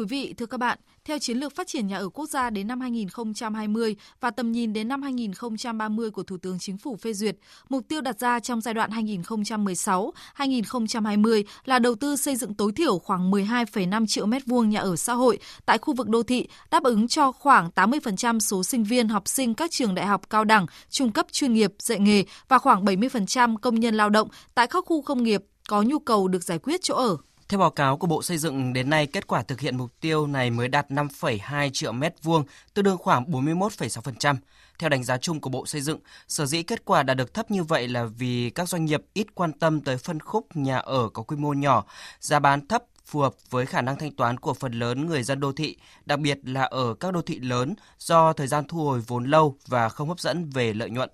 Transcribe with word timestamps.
Quý 0.00 0.06
vị, 0.06 0.34
thưa 0.38 0.46
các 0.46 0.58
bạn, 0.58 0.78
theo 1.04 1.18
chiến 1.18 1.38
lược 1.38 1.56
phát 1.56 1.66
triển 1.66 1.86
nhà 1.86 1.98
ở 1.98 2.08
quốc 2.08 2.28
gia 2.28 2.50
đến 2.50 2.68
năm 2.68 2.80
2020 2.80 3.96
và 4.20 4.30
tầm 4.30 4.52
nhìn 4.52 4.72
đến 4.72 4.88
năm 4.88 5.02
2030 5.02 6.10
của 6.10 6.22
Thủ 6.22 6.36
tướng 6.36 6.58
Chính 6.58 6.78
phủ 6.78 6.96
phê 6.96 7.12
duyệt, 7.12 7.36
mục 7.68 7.88
tiêu 7.88 8.00
đặt 8.00 8.20
ra 8.20 8.40
trong 8.40 8.60
giai 8.60 8.74
đoạn 8.74 8.90
2016-2020 8.90 11.42
là 11.64 11.78
đầu 11.78 11.94
tư 11.94 12.16
xây 12.16 12.36
dựng 12.36 12.54
tối 12.54 12.72
thiểu 12.72 12.98
khoảng 12.98 13.30
12,5 13.30 14.06
triệu 14.06 14.26
mét 14.26 14.42
vuông 14.46 14.70
nhà 14.70 14.80
ở 14.80 14.96
xã 14.96 15.12
hội 15.12 15.38
tại 15.66 15.78
khu 15.78 15.94
vực 15.94 16.08
đô 16.08 16.22
thị, 16.22 16.48
đáp 16.70 16.82
ứng 16.82 17.08
cho 17.08 17.32
khoảng 17.32 17.70
80% 17.74 18.38
số 18.38 18.64
sinh 18.64 18.84
viên 18.84 19.08
học 19.08 19.28
sinh 19.28 19.54
các 19.54 19.70
trường 19.70 19.94
đại 19.94 20.06
học 20.06 20.30
cao 20.30 20.44
đẳng, 20.44 20.66
trung 20.90 21.12
cấp 21.12 21.26
chuyên 21.32 21.52
nghiệp, 21.52 21.72
dạy 21.78 21.98
nghề 21.98 22.24
và 22.48 22.58
khoảng 22.58 22.84
70% 22.84 23.56
công 23.56 23.80
nhân 23.80 23.94
lao 23.94 24.10
động 24.10 24.28
tại 24.54 24.66
các 24.66 24.84
khu 24.86 25.02
công 25.02 25.22
nghiệp 25.22 25.42
có 25.68 25.82
nhu 25.82 25.98
cầu 25.98 26.28
được 26.28 26.42
giải 26.42 26.58
quyết 26.58 26.82
chỗ 26.82 26.94
ở. 26.94 27.16
Theo 27.50 27.60
báo 27.60 27.70
cáo 27.70 27.96
của 27.96 28.06
Bộ 28.06 28.22
Xây 28.22 28.38
dựng, 28.38 28.72
đến 28.72 28.90
nay 28.90 29.06
kết 29.06 29.26
quả 29.26 29.42
thực 29.42 29.60
hiện 29.60 29.76
mục 29.76 29.90
tiêu 30.00 30.26
này 30.26 30.50
mới 30.50 30.68
đạt 30.68 30.90
5,2 30.90 31.70
triệu 31.72 31.92
mét 31.92 32.14
vuông, 32.22 32.44
tương 32.74 32.84
đương 32.84 32.98
khoảng 32.98 33.24
41,6%. 33.24 34.36
Theo 34.78 34.88
đánh 34.88 35.04
giá 35.04 35.18
chung 35.18 35.40
của 35.40 35.50
Bộ 35.50 35.66
Xây 35.66 35.80
dựng, 35.80 35.98
sở 36.28 36.46
dĩ 36.46 36.62
kết 36.62 36.84
quả 36.84 37.02
đạt 37.02 37.16
được 37.16 37.34
thấp 37.34 37.50
như 37.50 37.64
vậy 37.64 37.88
là 37.88 38.04
vì 38.04 38.50
các 38.50 38.68
doanh 38.68 38.84
nghiệp 38.84 39.02
ít 39.12 39.26
quan 39.34 39.52
tâm 39.52 39.80
tới 39.80 39.96
phân 39.96 40.20
khúc 40.20 40.46
nhà 40.56 40.78
ở 40.78 41.08
có 41.08 41.22
quy 41.22 41.36
mô 41.36 41.52
nhỏ, 41.52 41.84
giá 42.20 42.38
bán 42.38 42.66
thấp 42.66 42.82
phù 43.04 43.20
hợp 43.20 43.34
với 43.50 43.66
khả 43.66 43.80
năng 43.80 43.96
thanh 43.96 44.14
toán 44.14 44.38
của 44.38 44.54
phần 44.54 44.72
lớn 44.72 45.06
người 45.06 45.22
dân 45.22 45.40
đô 45.40 45.52
thị, 45.52 45.76
đặc 46.06 46.18
biệt 46.18 46.38
là 46.44 46.62
ở 46.62 46.94
các 46.94 47.14
đô 47.14 47.22
thị 47.22 47.38
lớn 47.38 47.74
do 47.98 48.32
thời 48.32 48.46
gian 48.46 48.64
thu 48.68 48.84
hồi 48.84 49.00
vốn 49.06 49.24
lâu 49.24 49.56
và 49.66 49.88
không 49.88 50.08
hấp 50.08 50.20
dẫn 50.20 50.50
về 50.50 50.72
lợi 50.72 50.90
nhuận. 50.90 51.10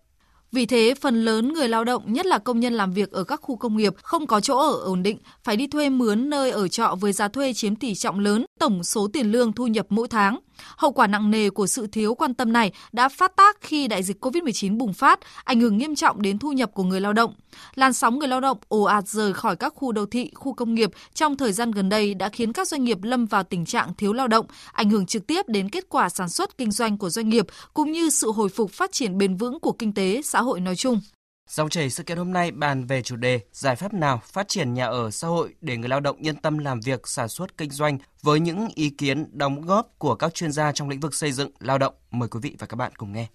Vì 0.52 0.66
thế, 0.66 0.94
phần 1.00 1.25
lớn 1.25 1.52
người 1.52 1.69
lao 1.69 1.84
động, 1.84 2.12
nhất 2.12 2.27
là 2.27 2.39
công 2.39 2.61
nhân 2.61 2.75
làm 2.75 2.92
việc 2.92 3.11
ở 3.11 3.25
các 3.25 3.41
khu 3.42 3.56
công 3.56 3.77
nghiệp 3.77 3.94
không 4.02 4.27
có 4.27 4.41
chỗ 4.41 4.58
ở 4.58 4.80
ổn 4.80 5.02
định, 5.02 5.19
phải 5.44 5.56
đi 5.56 5.66
thuê 5.66 5.89
mướn 5.89 6.30
nơi 6.30 6.50
ở 6.50 6.69
trọ 6.69 6.97
với 7.00 7.12
giá 7.12 7.28
thuê 7.28 7.52
chiếm 7.52 7.77
tỷ 7.77 7.94
trọng 7.94 8.20
lớn 8.20 8.44
tổng 8.61 8.84
số 8.84 9.08
tiền 9.12 9.33
lương 9.33 9.52
thu 9.52 9.67
nhập 9.67 9.86
mỗi 9.89 10.08
tháng. 10.08 10.39
Hậu 10.76 10.92
quả 10.92 11.06
nặng 11.06 11.30
nề 11.30 11.50
của 11.50 11.66
sự 11.66 11.86
thiếu 11.86 12.14
quan 12.14 12.34
tâm 12.34 12.52
này 12.52 12.72
đã 12.92 13.08
phát 13.08 13.36
tác 13.36 13.56
khi 13.60 13.88
đại 13.88 14.02
dịch 14.02 14.24
COVID-19 14.24 14.78
bùng 14.78 14.92
phát, 14.92 15.20
ảnh 15.44 15.60
hưởng 15.60 15.78
nghiêm 15.78 15.94
trọng 15.94 16.22
đến 16.22 16.38
thu 16.38 16.52
nhập 16.52 16.70
của 16.74 16.82
người 16.82 17.00
lao 17.00 17.12
động. 17.12 17.34
Làn 17.74 17.92
sóng 17.92 18.18
người 18.18 18.28
lao 18.28 18.40
động 18.40 18.58
ồ 18.68 18.82
ạt 18.82 19.08
rời 19.08 19.34
khỏi 19.34 19.56
các 19.56 19.74
khu 19.77 19.92
đô 19.92 20.06
thị, 20.06 20.30
khu 20.34 20.52
công 20.52 20.74
nghiệp 20.74 20.90
trong 21.14 21.36
thời 21.36 21.52
gian 21.52 21.70
gần 21.70 21.88
đây 21.88 22.14
đã 22.14 22.28
khiến 22.28 22.52
các 22.52 22.68
doanh 22.68 22.84
nghiệp 22.84 22.98
lâm 23.02 23.27
vào 23.27 23.42
tình 23.42 23.64
trạng 23.64 23.94
thiếu 23.94 24.12
lao 24.12 24.28
động, 24.28 24.46
ảnh 24.72 24.90
hưởng 24.90 25.06
trực 25.06 25.27
tiếp 25.27 25.48
đến 25.48 25.68
kết 25.68 25.84
quả 25.88 26.08
sản 26.08 26.28
xuất 26.28 26.58
kinh 26.58 26.70
doanh 26.70 26.98
của 26.98 27.10
doanh 27.10 27.28
nghiệp 27.28 27.46
cũng 27.74 27.92
như 27.92 28.10
sự 28.10 28.32
hồi 28.32 28.48
phục 28.48 28.70
phát 28.72 28.92
triển 28.92 29.18
bền 29.18 29.36
vững 29.36 29.60
của 29.60 29.72
kinh 29.72 29.94
tế, 29.94 30.20
xã 30.24 30.42
hội 30.42 30.60
nói 30.60 30.77
chung. 30.77 31.00
Dòng 31.48 31.69
chảy 31.69 31.91
sự 31.91 32.02
kiện 32.02 32.19
hôm 32.19 32.33
nay 32.33 32.50
bàn 32.50 32.86
về 32.86 33.02
chủ 33.02 33.16
đề 33.16 33.41
giải 33.52 33.77
pháp 33.77 33.94
nào 33.94 34.20
phát 34.25 34.48
triển 34.48 34.75
nhà 34.75 34.86
ở 34.86 35.11
xã 35.11 35.28
hội 35.28 35.55
để 35.61 35.77
người 35.77 35.89
lao 35.89 36.00
động 36.00 36.16
yên 36.16 36.36
tâm 36.36 36.58
làm 36.58 36.80
việc 36.80 37.08
sản 37.08 37.28
xuất 37.28 37.58
kinh 37.58 37.70
doanh 37.70 37.98
với 38.22 38.41
những 38.41 38.69
ý 38.75 38.91
kiến 38.91 39.27
đóng 39.33 39.61
góp 39.61 39.98
của 39.98 40.14
các 40.14 40.34
chuyên 40.34 40.52
gia 40.52 40.72
trong 40.72 40.89
lĩnh 40.89 41.00
vực 41.00 41.14
xây 41.14 41.33
dựng 41.33 41.50
lao 41.61 41.78
động. 41.78 41.94
Mời 42.11 42.28
quý 42.28 42.41
vị 42.42 42.56
và 42.58 42.67
các 42.67 42.77
bạn 42.77 42.92
cùng 42.97 43.12
nghe. 43.12 43.27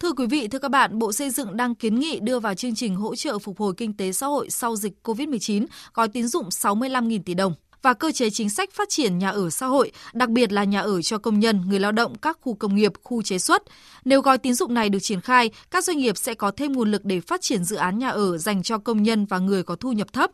Thưa 0.00 0.12
quý 0.12 0.26
vị, 0.26 0.48
thưa 0.48 0.58
các 0.58 0.70
bạn, 0.70 0.98
Bộ 0.98 1.12
Xây 1.12 1.30
dựng 1.30 1.56
đang 1.56 1.74
kiến 1.74 2.00
nghị 2.00 2.20
đưa 2.20 2.38
vào 2.38 2.54
chương 2.54 2.74
trình 2.74 2.94
hỗ 2.96 3.14
trợ 3.14 3.38
phục 3.38 3.58
hồi 3.58 3.74
kinh 3.76 3.96
tế 3.96 4.12
xã 4.12 4.26
hội 4.26 4.50
sau 4.50 4.76
dịch 4.76 4.92
COVID-19 5.02 5.66
gói 5.94 6.08
tín 6.08 6.28
dụng 6.28 6.48
65.000 6.48 7.22
tỷ 7.24 7.34
đồng 7.34 7.54
và 7.82 7.94
cơ 7.94 8.12
chế 8.12 8.30
chính 8.30 8.50
sách 8.50 8.70
phát 8.72 8.88
triển 8.88 9.18
nhà 9.18 9.30
ở 9.30 9.50
xã 9.50 9.66
hội, 9.66 9.92
đặc 10.12 10.28
biệt 10.28 10.52
là 10.52 10.64
nhà 10.64 10.80
ở 10.80 11.02
cho 11.02 11.18
công 11.18 11.40
nhân, 11.40 11.62
người 11.68 11.80
lao 11.80 11.92
động 11.92 12.18
các 12.18 12.38
khu 12.40 12.54
công 12.54 12.74
nghiệp, 12.74 12.92
khu 13.02 13.22
chế 13.22 13.38
xuất. 13.38 13.62
Nếu 14.04 14.20
gói 14.20 14.38
tín 14.38 14.54
dụng 14.54 14.74
này 14.74 14.88
được 14.88 14.98
triển 15.02 15.20
khai, 15.20 15.50
các 15.70 15.84
doanh 15.84 15.98
nghiệp 15.98 16.16
sẽ 16.16 16.34
có 16.34 16.50
thêm 16.50 16.72
nguồn 16.72 16.90
lực 16.90 17.04
để 17.04 17.20
phát 17.20 17.40
triển 17.40 17.64
dự 17.64 17.76
án 17.76 17.98
nhà 17.98 18.08
ở 18.08 18.38
dành 18.38 18.62
cho 18.62 18.78
công 18.78 19.02
nhân 19.02 19.26
và 19.26 19.38
người 19.38 19.62
có 19.62 19.76
thu 19.76 19.92
nhập 19.92 20.12
thấp. 20.12 20.30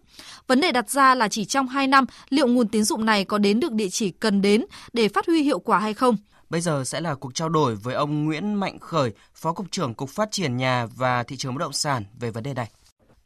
Vấn 0.46 0.60
đề 0.60 0.72
đặt 0.72 0.90
ra 0.90 1.14
là 1.14 1.28
chỉ 1.28 1.44
trong 1.44 1.68
2 1.68 1.86
năm, 1.86 2.04
liệu 2.28 2.46
nguồn 2.46 2.68
tín 2.68 2.84
dụng 2.84 3.04
này 3.04 3.24
có 3.24 3.38
đến 3.38 3.60
được 3.60 3.72
địa 3.72 3.88
chỉ 3.88 4.10
cần 4.10 4.42
đến 4.42 4.64
để 4.92 5.08
phát 5.08 5.26
huy 5.26 5.42
hiệu 5.42 5.58
quả 5.58 5.78
hay 5.78 5.94
không? 5.94 6.16
Bây 6.50 6.60
giờ 6.60 6.82
sẽ 6.86 7.00
là 7.00 7.14
cuộc 7.14 7.34
trao 7.34 7.48
đổi 7.48 7.74
với 7.74 7.94
ông 7.94 8.24
Nguyễn 8.24 8.54
Mạnh 8.54 8.78
Khởi, 8.78 9.12
Phó 9.34 9.52
Cục 9.52 9.70
trưởng 9.70 9.94
Cục 9.94 10.10
Phát 10.10 10.28
triển 10.32 10.56
Nhà 10.56 10.86
và 10.96 11.22
Thị 11.22 11.36
trường 11.36 11.54
Bất 11.54 11.58
động 11.60 11.72
sản 11.72 12.04
về 12.20 12.30
vấn 12.30 12.42
đề 12.42 12.54
này. 12.54 12.70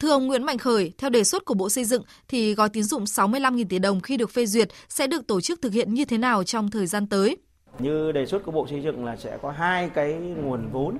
Thưa 0.03 0.11
ông 0.11 0.27
Nguyễn 0.27 0.43
Mạnh 0.43 0.57
Khởi, 0.57 0.91
theo 0.97 1.09
đề 1.09 1.23
xuất 1.23 1.45
của 1.45 1.53
Bộ 1.53 1.69
Xây 1.69 1.83
dựng 1.83 2.03
thì 2.27 2.55
gói 2.55 2.69
tín 2.69 2.83
dụng 2.83 3.03
65.000 3.03 3.65
tỷ 3.69 3.79
đồng 3.79 4.01
khi 4.01 4.17
được 4.17 4.29
phê 4.29 4.45
duyệt 4.45 4.69
sẽ 4.89 5.07
được 5.07 5.27
tổ 5.27 5.41
chức 5.41 5.61
thực 5.61 5.73
hiện 5.73 5.93
như 5.93 6.05
thế 6.05 6.17
nào 6.17 6.43
trong 6.43 6.71
thời 6.71 6.87
gian 6.87 7.07
tới? 7.07 7.37
Như 7.79 8.11
đề 8.11 8.25
xuất 8.25 8.43
của 8.43 8.51
Bộ 8.51 8.67
Xây 8.67 8.81
dựng 8.81 9.05
là 9.05 9.15
sẽ 9.15 9.37
có 9.41 9.51
hai 9.51 9.89
cái 9.89 10.13
nguồn 10.13 10.69
vốn. 10.71 10.97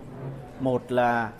Một 0.60 0.92
là 0.92 1.32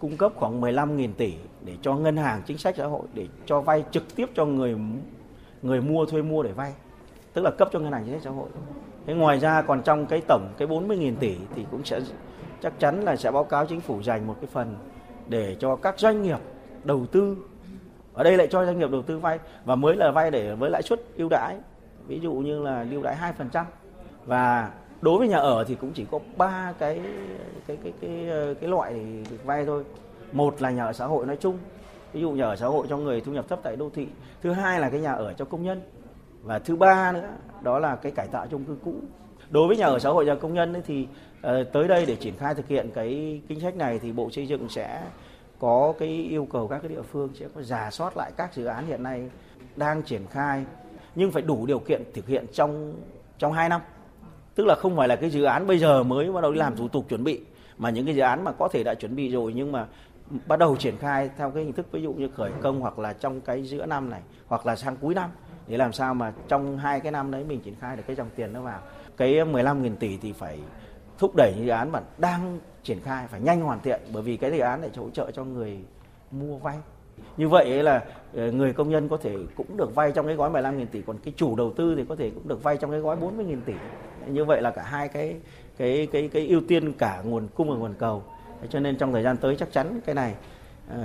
cung 0.00 0.16
cấp 0.16 0.32
khoảng 0.36 0.60
15.000 0.60 1.12
tỷ 1.12 1.32
để 1.64 1.72
cho 1.82 1.94
ngân 1.94 2.16
hàng 2.16 2.42
chính 2.46 2.58
sách 2.58 2.74
xã 2.78 2.86
hội 2.86 3.02
để 3.14 3.26
cho 3.46 3.60
vay 3.60 3.84
trực 3.90 4.16
tiếp 4.16 4.26
cho 4.34 4.44
người 4.44 4.76
người 5.62 5.80
mua 5.80 6.06
thuê 6.06 6.22
mua 6.22 6.42
để 6.42 6.52
vay. 6.52 6.72
Tức 7.32 7.42
là 7.42 7.50
cấp 7.58 7.68
cho 7.72 7.78
ngân 7.78 7.92
hàng 7.92 8.02
chính 8.04 8.14
sách 8.14 8.22
xã 8.24 8.30
hội. 8.30 8.48
Thế 9.06 9.14
ngoài 9.14 9.38
ra 9.38 9.62
còn 9.62 9.82
trong 9.82 10.06
cái 10.06 10.20
tổng 10.28 10.54
cái 10.58 10.68
40.000 10.68 11.16
tỷ 11.16 11.34
thì 11.56 11.64
cũng 11.70 11.84
sẽ 11.84 12.00
chắc 12.62 12.80
chắn 12.80 13.04
là 13.04 13.16
sẽ 13.16 13.30
báo 13.30 13.44
cáo 13.44 13.66
chính 13.66 13.80
phủ 13.80 14.02
dành 14.02 14.26
một 14.26 14.36
cái 14.40 14.48
phần 14.52 14.76
để 15.28 15.56
cho 15.60 15.76
các 15.76 15.98
doanh 15.98 16.22
nghiệp 16.22 16.38
đầu 16.84 17.06
tư. 17.12 17.36
Ở 18.14 18.24
đây 18.24 18.36
lại 18.36 18.46
cho 18.50 18.64
doanh 18.64 18.78
nghiệp 18.78 18.90
đầu 18.90 19.02
tư 19.02 19.18
vay, 19.18 19.38
và 19.64 19.74
mới 19.74 19.96
là 19.96 20.10
vay 20.10 20.30
để 20.30 20.54
với 20.54 20.70
lãi 20.70 20.82
suất 20.82 21.00
ưu 21.16 21.28
đãi. 21.28 21.56
Ví 22.06 22.20
dụ 22.20 22.32
như 22.32 22.62
là 22.62 22.86
ưu 22.90 23.02
đãi 23.02 23.16
2% 23.52 23.64
và 24.26 24.70
đối 25.00 25.18
với 25.18 25.28
nhà 25.28 25.38
ở 25.38 25.64
thì 25.64 25.74
cũng 25.74 25.92
chỉ 25.92 26.06
có 26.10 26.18
ba 26.36 26.72
cái 26.78 27.00
cái 27.66 27.78
cái 27.84 27.92
cái 28.00 28.28
cái 28.60 28.70
loại 28.70 28.94
vay 29.44 29.66
thôi. 29.66 29.84
Một 30.32 30.62
là 30.62 30.70
nhà 30.70 30.84
ở 30.84 30.92
xã 30.92 31.06
hội 31.06 31.26
nói 31.26 31.36
chung. 31.36 31.58
Ví 32.12 32.20
dụ 32.20 32.30
nhà 32.30 32.44
ở 32.44 32.56
xã 32.56 32.66
hội 32.66 32.86
cho 32.88 32.96
người 32.96 33.20
thu 33.20 33.32
nhập 33.32 33.48
thấp 33.48 33.58
tại 33.62 33.76
đô 33.76 33.90
thị. 33.94 34.06
Thứ 34.42 34.52
hai 34.52 34.80
là 34.80 34.90
cái 34.90 35.00
nhà 35.00 35.12
ở 35.12 35.32
cho 35.32 35.44
công 35.44 35.62
nhân. 35.62 35.80
Và 36.42 36.58
thứ 36.58 36.76
ba 36.76 37.12
nữa, 37.12 37.28
đó 37.62 37.78
là 37.78 37.96
cái 37.96 38.12
cải 38.12 38.28
tạo 38.28 38.46
chung 38.50 38.64
cư 38.64 38.76
cũ. 38.84 38.94
Đối 39.50 39.68
với 39.68 39.76
nhà 39.76 39.86
ở 39.86 39.98
xã 39.98 40.10
hội 40.10 40.26
cho 40.26 40.34
công 40.34 40.54
nhân 40.54 40.72
ấy 40.72 40.82
thì 40.86 41.06
ờ, 41.42 41.64
tới 41.64 41.88
đây 41.88 42.06
để 42.06 42.16
triển 42.16 42.34
khai 42.38 42.54
thực 42.54 42.68
hiện 42.68 42.90
cái 42.94 43.40
chính 43.48 43.60
sách 43.60 43.76
này 43.76 43.98
thì 43.98 44.12
bộ 44.12 44.30
xây 44.30 44.46
dựng 44.46 44.68
sẽ 44.68 45.02
có 45.62 45.94
cái 45.98 46.08
yêu 46.08 46.46
cầu 46.52 46.68
các 46.68 46.78
cái 46.78 46.88
địa 46.88 47.02
phương 47.02 47.30
sẽ 47.34 47.46
có 47.54 47.62
giả 47.62 47.90
soát 47.90 48.16
lại 48.16 48.32
các 48.36 48.54
dự 48.54 48.64
án 48.64 48.86
hiện 48.86 49.02
nay 49.02 49.30
đang 49.76 50.02
triển 50.02 50.26
khai 50.30 50.64
nhưng 51.14 51.30
phải 51.30 51.42
đủ 51.42 51.66
điều 51.66 51.78
kiện 51.78 52.02
thực 52.14 52.26
hiện 52.26 52.46
trong 52.52 52.94
trong 53.38 53.52
2 53.52 53.68
năm. 53.68 53.80
Tức 54.54 54.66
là 54.66 54.74
không 54.74 54.96
phải 54.96 55.08
là 55.08 55.16
cái 55.16 55.30
dự 55.30 55.42
án 55.44 55.66
bây 55.66 55.78
giờ 55.78 56.02
mới 56.02 56.32
bắt 56.32 56.40
đầu 56.40 56.52
làm 56.52 56.76
thủ 56.76 56.88
tục 56.88 57.08
chuẩn 57.08 57.24
bị 57.24 57.40
mà 57.78 57.90
những 57.90 58.06
cái 58.06 58.14
dự 58.14 58.22
án 58.22 58.44
mà 58.44 58.52
có 58.52 58.68
thể 58.68 58.82
đã 58.84 58.94
chuẩn 58.94 59.16
bị 59.16 59.28
rồi 59.28 59.52
nhưng 59.56 59.72
mà 59.72 59.86
bắt 60.46 60.58
đầu 60.58 60.76
triển 60.76 60.96
khai 60.96 61.30
theo 61.36 61.50
cái 61.50 61.64
hình 61.64 61.72
thức 61.72 61.92
ví 61.92 62.02
dụ 62.02 62.12
như 62.12 62.28
khởi 62.28 62.50
công 62.62 62.80
hoặc 62.80 62.98
là 62.98 63.12
trong 63.12 63.40
cái 63.40 63.62
giữa 63.62 63.86
năm 63.86 64.10
này 64.10 64.20
hoặc 64.46 64.66
là 64.66 64.76
sang 64.76 64.96
cuối 64.96 65.14
năm 65.14 65.30
để 65.66 65.76
làm 65.76 65.92
sao 65.92 66.14
mà 66.14 66.32
trong 66.48 66.78
hai 66.78 67.00
cái 67.00 67.12
năm 67.12 67.30
đấy 67.30 67.44
mình 67.44 67.60
triển 67.60 67.74
khai 67.80 67.96
được 67.96 68.02
cái 68.06 68.16
dòng 68.16 68.28
tiền 68.36 68.52
nó 68.52 68.60
vào. 68.60 68.80
Cái 69.16 69.34
15.000 69.34 69.96
tỷ 69.96 70.16
thì 70.16 70.32
phải 70.32 70.58
thúc 71.18 71.32
đẩy 71.36 71.52
những 71.56 71.66
dự 71.66 71.70
án 71.70 71.92
mà 71.92 72.00
đang 72.18 72.58
triển 72.82 73.00
khai 73.00 73.26
phải 73.26 73.40
nhanh 73.40 73.60
hoàn 73.60 73.80
thiện, 73.80 74.00
bởi 74.12 74.22
vì 74.22 74.36
cái 74.36 74.50
đề 74.50 74.58
án 74.58 74.80
này 74.80 74.90
hỗ 74.96 75.10
trợ 75.10 75.30
cho 75.30 75.44
người 75.44 75.78
mua 76.30 76.56
vay. 76.56 76.78
Như 77.36 77.48
vậy 77.48 77.82
là 77.82 78.04
ờ, 78.36 78.52
người 78.52 78.72
công 78.72 78.90
nhân 78.90 79.08
có 79.08 79.16
thể 79.16 79.36
cũng 79.56 79.76
được 79.76 79.94
vay 79.94 80.12
trong 80.12 80.26
cái 80.26 80.36
gói 80.36 80.50
15.000 80.50 80.86
tỷ, 80.86 81.02
còn 81.02 81.18
cái 81.18 81.34
chủ 81.36 81.56
đầu 81.56 81.72
tư 81.76 81.94
thì 81.96 82.04
có 82.08 82.16
thể 82.16 82.30
cũng 82.30 82.48
được 82.48 82.62
vay 82.62 82.76
trong 82.76 82.90
cái 82.90 83.00
gói 83.00 83.16
40.000 83.16 83.60
tỷ. 83.66 83.74
Như 84.26 84.44
vậy 84.44 84.62
là 84.62 84.70
cả 84.70 84.82
hai 84.82 85.08
cái 85.08 85.36
cái 85.76 86.08
cái 86.12 86.28
cái 86.32 86.46
ưu 86.46 86.60
tiên 86.68 86.92
cả 86.92 87.22
nguồn 87.24 87.48
cung 87.54 87.70
và 87.70 87.76
nguồn 87.76 87.94
cầu. 87.98 88.22
Cho 88.68 88.80
nên 88.80 88.96
trong 88.96 89.12
thời 89.12 89.22
gian 89.22 89.36
tới 89.36 89.56
chắc 89.56 89.72
chắn 89.72 90.00
cái 90.06 90.14
này 90.14 90.34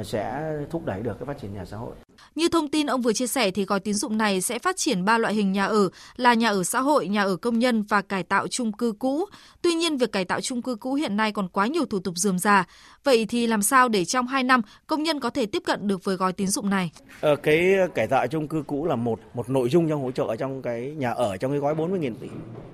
sẽ 0.06 0.54
thúc 0.70 0.86
đẩy 0.86 1.02
được 1.02 1.14
cái 1.20 1.26
phát 1.26 1.42
triển 1.42 1.54
nhà 1.54 1.66
xã 1.66 1.78
hội 1.78 1.96
như 2.38 2.50
thông 2.50 2.68
tin 2.68 2.88
ông 2.88 3.02
vừa 3.02 3.14
chia 3.14 3.28
sẻ 3.28 3.52
thì 3.52 3.66
gói 3.66 3.80
tín 3.80 3.94
dụng 3.94 4.18
này 4.18 4.42
sẽ 4.42 4.60
phát 4.60 4.78
triển 4.78 5.06
ba 5.06 5.18
loại 5.18 5.34
hình 5.34 5.52
nhà 5.52 5.66
ở 5.66 5.90
là 6.16 6.34
nhà 6.34 6.50
ở 6.50 6.64
xã 6.64 6.82
hội, 6.82 7.08
nhà 7.08 7.24
ở 7.24 7.36
công 7.36 7.60
nhân 7.60 7.84
và 7.84 8.02
cải 8.02 8.24
tạo 8.24 8.48
chung 8.48 8.72
cư 8.72 8.94
cũ. 9.00 9.26
Tuy 9.62 9.74
nhiên 9.74 9.98
việc 9.98 10.12
cải 10.12 10.26
tạo 10.26 10.42
chung 10.42 10.62
cư 10.62 10.76
cũ 10.76 10.94
hiện 10.94 11.18
nay 11.18 11.32
còn 11.32 11.48
quá 11.48 11.68
nhiều 11.68 11.86
thủ 11.86 12.00
tục 12.00 12.18
dườm 12.18 12.40
già. 12.40 12.66
Vậy 13.04 13.26
thì 13.30 13.48
làm 13.48 13.62
sao 13.62 13.90
để 13.90 14.06
trong 14.06 14.28
2 14.28 14.44
năm 14.44 14.62
công 14.88 15.04
nhân 15.04 15.20
có 15.20 15.30
thể 15.30 15.46
tiếp 15.46 15.64
cận 15.66 15.88
được 15.88 16.04
với 16.04 16.16
gói 16.16 16.34
tín 16.34 16.48
dụng 16.48 16.70
này? 16.70 16.92
Ờ, 17.22 17.36
cái 17.36 17.74
cải 17.96 18.08
tạo 18.08 18.28
chung 18.28 18.48
cư 18.48 18.64
cũ 18.68 18.86
là 18.86 18.96
một 18.96 19.20
một 19.34 19.50
nội 19.50 19.70
dung 19.70 19.90
trong 19.90 20.02
hỗ 20.02 20.12
trợ 20.12 20.36
trong 20.36 20.62
cái 20.62 20.94
nhà 20.98 21.12
ở 21.12 21.38
trong 21.38 21.52
cái 21.52 21.60
gói 21.60 21.76
40.000 21.76 22.16
tỷ 22.22 22.28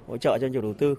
hỗ 0.07 0.18
trợ 0.18 0.38
cho 0.42 0.48
chủ 0.54 0.62
đầu 0.62 0.74
tư. 0.74 0.95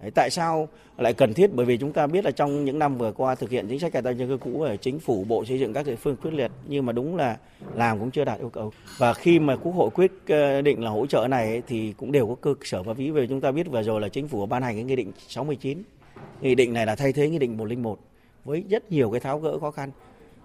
Đấy, 0.00 0.10
tại 0.10 0.30
sao 0.30 0.68
lại 0.98 1.14
cần 1.14 1.34
thiết? 1.34 1.50
Bởi 1.54 1.66
vì 1.66 1.76
chúng 1.76 1.92
ta 1.92 2.06
biết 2.06 2.24
là 2.24 2.30
trong 2.30 2.64
những 2.64 2.78
năm 2.78 2.98
vừa 2.98 3.12
qua 3.12 3.34
thực 3.34 3.50
hiện 3.50 3.66
chính 3.68 3.78
sách 3.78 3.92
cải 3.92 4.02
tạo 4.02 4.14
chung 4.14 4.28
cư 4.28 4.36
cũ 4.36 4.62
ở 4.62 4.76
chính 4.76 5.00
phủ, 5.00 5.24
bộ 5.28 5.44
xây 5.44 5.58
dựng 5.58 5.72
các 5.72 5.86
địa 5.86 5.96
phương 5.96 6.16
quyết 6.16 6.34
liệt 6.34 6.50
nhưng 6.68 6.86
mà 6.86 6.92
đúng 6.92 7.16
là 7.16 7.36
làm 7.74 7.98
cũng 7.98 8.10
chưa 8.10 8.24
đạt 8.24 8.38
yêu 8.38 8.48
cầu. 8.48 8.72
Và 8.98 9.14
khi 9.14 9.38
mà 9.38 9.56
Quốc 9.56 9.72
hội 9.72 9.90
quyết 9.90 10.12
ờ, 10.28 10.62
định 10.62 10.84
là 10.84 10.90
hỗ 10.90 11.06
trợ 11.06 11.28
này 11.28 11.46
ấy, 11.46 11.62
thì 11.66 11.94
cũng 11.96 12.12
đều 12.12 12.26
có 12.26 12.34
cơ 12.34 12.54
sở 12.64 12.82
pháp 12.82 12.98
lý 12.98 13.10
về 13.10 13.26
chúng 13.26 13.40
ta 13.40 13.50
biết 13.50 13.70
vừa 13.70 13.82
rồi 13.82 14.00
là 14.00 14.08
chính 14.08 14.28
phủ 14.28 14.46
ban 14.46 14.62
hành 14.62 14.74
cái 14.74 14.84
nghị 14.84 14.96
định 14.96 15.12
69. 15.28 15.82
Nghị 16.40 16.54
định 16.54 16.72
này 16.72 16.86
là 16.86 16.94
thay 16.94 17.12
thế 17.12 17.28
nghị 17.28 17.38
định 17.38 17.56
101 17.56 17.98
với 18.44 18.64
rất 18.68 18.92
nhiều 18.92 19.10
cái 19.10 19.20
tháo 19.20 19.38
gỡ 19.38 19.58
khó 19.58 19.70
khăn. 19.70 19.90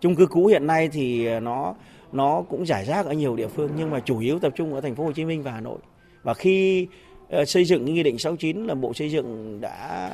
Chung 0.01 0.16
cư 0.16 0.25
cũ 0.25 0.46
hiện 0.46 0.68
nay 0.68 0.90
thì 0.90 1.25
ờ, 1.25 1.40
nó 1.40 1.75
nó 2.12 2.44
cũng 2.50 2.66
giải 2.66 2.86
rác 2.86 3.06
ở 3.06 3.13
nhiều 3.13 3.36
địa 3.36 3.48
phương 3.48 3.72
nhưng 3.78 3.90
mà 3.90 4.00
chủ 4.00 4.19
yếu 4.19 4.40
tập 4.40 4.54
trung 4.56 4.74
ở 4.74 4.81
thành 4.81 4.96
phố 4.96 5.04
Hồ 5.04 5.12
Chí 5.12 5.25
Minh 5.25 5.44
và 5.44 5.51
Hà 5.51 5.62
Nội. 5.62 5.78
Và 6.24 6.34
khi 6.34 6.88
Ờ, 7.30 7.45
xây 7.45 7.66
dựng 7.66 7.86
nghị 7.86 8.04
định 8.04 8.19
69 8.19 8.68
là 8.68 8.75
Bộ 8.75 8.94
Xây 8.94 9.12
dựng 9.12 9.62
đã 9.62 10.10